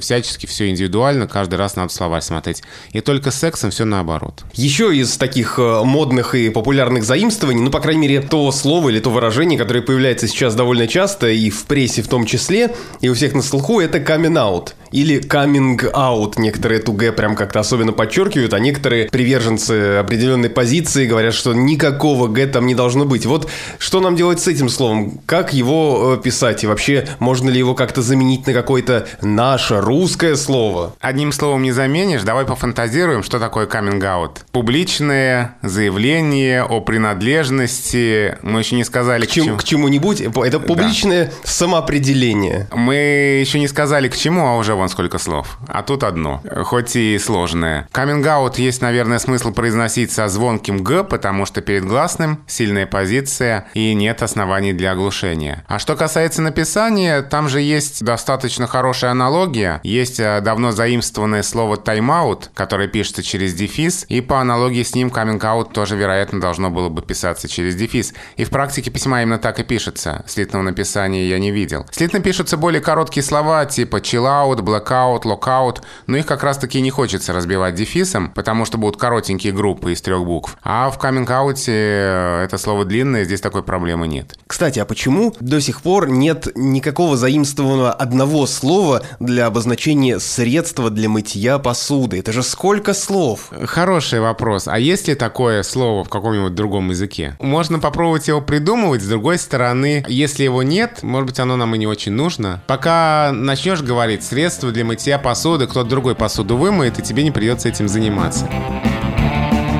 всячески 0.00 0.46
все 0.46 0.68
индивидуально, 0.68 1.28
каждый 1.28 1.54
раз 1.54 1.76
надо 1.76 1.92
словарь 1.92 2.22
смотреть. 2.22 2.64
И 2.90 3.00
только 3.00 3.30
с 3.30 3.36
сексом 3.36 3.70
все 3.70 3.84
наоборот. 3.84 4.44
Еще 4.54 4.96
из 4.96 5.16
таких 5.16 5.60
э, 5.60 5.82
модных 5.84 6.34
и 6.34 6.50
популярных 6.50 7.04
заимствований, 7.04 7.62
ну, 7.62 7.70
по 7.70 7.78
крайней 7.78 8.00
мере, 8.00 8.20
то 8.20 8.50
слово 8.50 8.88
или 8.88 8.98
то 8.98 9.10
выражение, 9.10 9.56
которое 9.56 9.82
появляется 9.82 10.26
сейчас 10.26 10.56
довольно 10.56 10.88
часто 10.88 11.28
и 11.28 11.50
в 11.50 11.66
прессе 11.66 12.02
в 12.02 12.08
том 12.08 12.26
числе, 12.26 12.74
и 13.00 13.08
у 13.08 13.14
всех 13.14 13.34
на 13.34 13.42
слуху, 13.42 13.78
это 13.78 13.98
out 13.98 14.70
или 14.96 15.20
coming 15.20 15.78
out. 15.92 16.34
Некоторые 16.38 16.80
эту 16.80 16.92
Г 16.92 17.12
прям 17.12 17.36
как-то 17.36 17.60
особенно 17.60 17.92
подчеркивают, 17.92 18.54
а 18.54 18.58
некоторые 18.58 19.10
приверженцы 19.10 19.96
определенной 19.98 20.48
позиции 20.48 21.06
говорят, 21.06 21.34
что 21.34 21.52
никакого 21.52 22.28
Г 22.28 22.46
там 22.46 22.66
не 22.66 22.74
должно 22.74 23.04
быть. 23.04 23.26
Вот 23.26 23.50
что 23.78 24.00
нам 24.00 24.16
делать 24.16 24.40
с 24.40 24.48
этим 24.48 24.70
словом? 24.70 25.20
Как 25.26 25.52
его 25.52 26.16
э, 26.18 26.22
писать? 26.22 26.64
И 26.64 26.66
вообще, 26.66 27.06
можно 27.18 27.50
ли 27.50 27.58
его 27.58 27.74
как-то 27.74 28.00
заменить 28.00 28.46
на 28.46 28.54
какое-то 28.54 29.06
наше 29.20 29.82
русское 29.82 30.34
слово? 30.34 30.94
Одним 31.00 31.30
словом 31.32 31.62
не 31.62 31.72
заменишь. 31.72 32.22
Давай 32.22 32.46
пофантазируем, 32.46 33.22
что 33.22 33.38
такое 33.38 33.66
coming 33.66 34.00
out. 34.00 34.38
Публичное 34.50 35.56
заявление 35.62 36.62
о 36.64 36.80
принадлежности. 36.80 38.38
Мы 38.40 38.60
еще 38.60 38.76
не 38.76 38.84
сказали 38.84 39.26
к, 39.26 39.30
чем, 39.30 39.58
к 39.58 39.64
чему-нибудь. 39.64 40.22
Это 40.22 40.58
публичное 40.58 41.26
да. 41.26 41.32
самоопределение. 41.44 42.66
Мы 42.72 42.94
еще 43.40 43.60
не 43.60 43.68
сказали 43.68 44.08
к 44.08 44.16
чему, 44.16 44.46
а 44.46 44.56
уже 44.56 44.74
вон 44.74 44.85
вон 44.86 44.90
сколько 44.90 45.18
слов. 45.18 45.58
А 45.66 45.82
тут 45.82 46.04
одно, 46.04 46.42
хоть 46.64 46.94
и 46.96 47.18
сложное. 47.18 47.88
Каминг-аут 47.92 48.58
есть, 48.58 48.82
наверное, 48.82 49.18
смысл 49.18 49.52
произносить 49.52 50.12
со 50.12 50.28
звонким 50.28 50.84
«г», 50.84 51.02
потому 51.02 51.44
что 51.44 51.60
перед 51.60 51.84
гласным 51.84 52.44
сильная 52.46 52.86
позиция 52.86 53.66
и 53.74 53.94
нет 53.94 54.22
оснований 54.22 54.72
для 54.72 54.92
оглушения. 54.92 55.64
А 55.66 55.78
что 55.78 55.96
касается 55.96 56.40
написания, 56.42 57.22
там 57.22 57.48
же 57.48 57.60
есть 57.60 58.04
достаточно 58.04 58.66
хорошая 58.66 59.10
аналогия. 59.10 59.80
Есть 59.82 60.20
э, 60.20 60.40
давно 60.40 60.70
заимствованное 60.70 61.42
слово 61.42 61.76
«тайм-аут», 61.76 62.50
которое 62.54 62.86
пишется 62.86 63.22
через 63.22 63.54
дефис, 63.54 64.06
и 64.08 64.20
по 64.20 64.40
аналогии 64.40 64.84
с 64.84 64.94
ним 64.94 65.10
каминг-аут 65.10 65.72
тоже, 65.72 65.96
вероятно, 65.96 66.40
должно 66.40 66.70
было 66.70 66.88
бы 66.88 67.02
писаться 67.02 67.48
через 67.48 67.74
дефис. 67.74 68.14
И 68.36 68.44
в 68.44 68.50
практике 68.50 68.90
письма 68.90 69.22
именно 69.22 69.38
так 69.38 69.58
и 69.58 69.64
пишется. 69.64 70.24
Слитного 70.28 70.62
написания 70.62 71.28
я 71.28 71.38
не 71.38 71.50
видел. 71.50 71.86
Слитно 71.90 72.20
пишутся 72.20 72.56
более 72.56 72.80
короткие 72.80 73.24
слова, 73.24 73.66
типа 73.66 73.96
chill 73.96 74.26
out, 74.26 74.62
blackout, 74.66 75.22
lockout, 75.22 75.82
но 76.06 76.16
их 76.16 76.26
как 76.26 76.42
раз-таки 76.42 76.80
не 76.80 76.90
хочется 76.90 77.32
разбивать 77.32 77.74
дефисом, 77.74 78.30
потому 78.34 78.64
что 78.64 78.78
будут 78.78 79.00
коротенькие 79.00 79.52
группы 79.52 79.92
из 79.92 80.02
трех 80.02 80.24
букв. 80.24 80.56
А 80.62 80.90
в 80.90 80.98
каминг-ауте 80.98 81.72
э, 81.72 82.44
это 82.44 82.58
слово 82.58 82.84
длинное, 82.84 83.24
здесь 83.24 83.40
такой 83.40 83.62
проблемы 83.62 84.08
нет. 84.08 84.36
Кстати, 84.46 84.78
а 84.78 84.84
почему 84.84 85.34
до 85.40 85.60
сих 85.60 85.82
пор 85.82 86.08
нет 86.08 86.48
никакого 86.54 87.16
заимствованного 87.16 87.92
одного 87.92 88.46
слова 88.46 89.02
для 89.20 89.46
обозначения 89.46 90.18
средства 90.18 90.90
для 90.90 91.08
мытья 91.08 91.58
посуды? 91.58 92.18
Это 92.18 92.32
же 92.32 92.42
сколько 92.42 92.94
слов? 92.94 93.50
Хороший 93.64 94.20
вопрос. 94.20 94.68
А 94.68 94.78
есть 94.78 95.08
ли 95.08 95.14
такое 95.14 95.62
слово 95.62 96.04
в 96.04 96.08
каком-нибудь 96.08 96.54
другом 96.54 96.90
языке? 96.90 97.36
Можно 97.40 97.78
попробовать 97.78 98.28
его 98.28 98.40
придумывать. 98.40 99.02
С 99.02 99.08
другой 99.08 99.38
стороны, 99.38 100.04
если 100.08 100.44
его 100.44 100.62
нет, 100.62 101.02
может 101.02 101.26
быть, 101.26 101.40
оно 101.40 101.56
нам 101.56 101.74
и 101.74 101.78
не 101.78 101.86
очень 101.86 102.12
нужно. 102.12 102.62
Пока 102.66 103.30
начнешь 103.32 103.82
говорить 103.82 104.24
средства 104.56 104.72
для 104.72 104.86
мытья 104.86 105.18
посуды, 105.18 105.66
кто-то 105.66 105.90
другой 105.90 106.14
посуду 106.14 106.56
вымоет, 106.56 106.98
и 106.98 107.02
тебе 107.02 107.22
не 107.24 107.30
придется 107.30 107.68
этим 107.68 107.88
заниматься. 107.88 108.48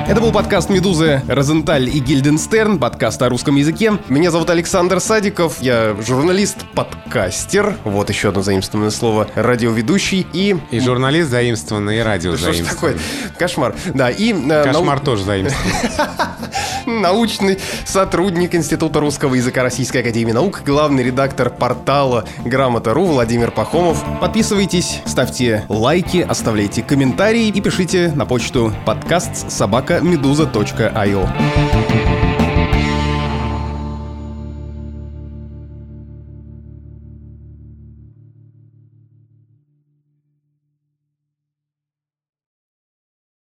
Это 0.07 0.21
был 0.21 0.31
подкаст 0.31 0.69
«Медузы», 0.69 1.23
«Розенталь» 1.27 1.89
и 1.89 1.99
«Гильденстерн», 1.99 2.77
подкаст 2.77 3.19
о 3.23 3.29
русском 3.29 3.55
языке. 3.55 3.97
Меня 4.07 4.29
зовут 4.29 4.51
Александр 4.51 4.99
Садиков, 4.99 5.59
я 5.61 5.95
журналист-подкастер, 5.99 7.75
вот 7.85 8.09
еще 8.09 8.29
одно 8.29 8.43
заимствованное 8.43 8.91
слово, 8.91 9.27
радиоведущий 9.33 10.27
и... 10.31 10.55
И 10.69 10.79
журналист 10.79 11.31
заимствованный, 11.31 11.97
и 11.97 12.01
радио 12.01 12.37
Что 12.37 12.53
ж 12.53 12.59
такое? 12.59 12.97
Кошмар. 13.39 13.75
Да, 13.95 14.11
и... 14.11 14.31
э, 14.31 14.63
Кошмар 14.63 14.97
нау... 14.97 15.05
тоже 15.05 15.23
заимствованный. 15.23 15.89
Научный 16.87 17.59
сотрудник 17.85 18.55
Института 18.55 19.01
русского 19.01 19.35
языка 19.35 19.61
Российской 19.61 19.97
Академии 19.97 20.31
Наук, 20.31 20.61
главный 20.65 21.03
редактор 21.03 21.49
портала 21.49 22.23
Грамота.ру 22.45 23.05
Владимир 23.05 23.51
Пахомов. 23.51 24.01
Подписывайтесь, 24.21 25.01
ставьте 25.05 25.65
лайки, 25.67 26.25
оставляйте 26.27 26.81
комментарии 26.81 27.49
и 27.49 27.61
пишите 27.61 28.13
на 28.15 28.25
почту 28.25 28.73
подкаст 28.85 29.51
собака 29.51 29.97
meduza.io. 29.97 32.26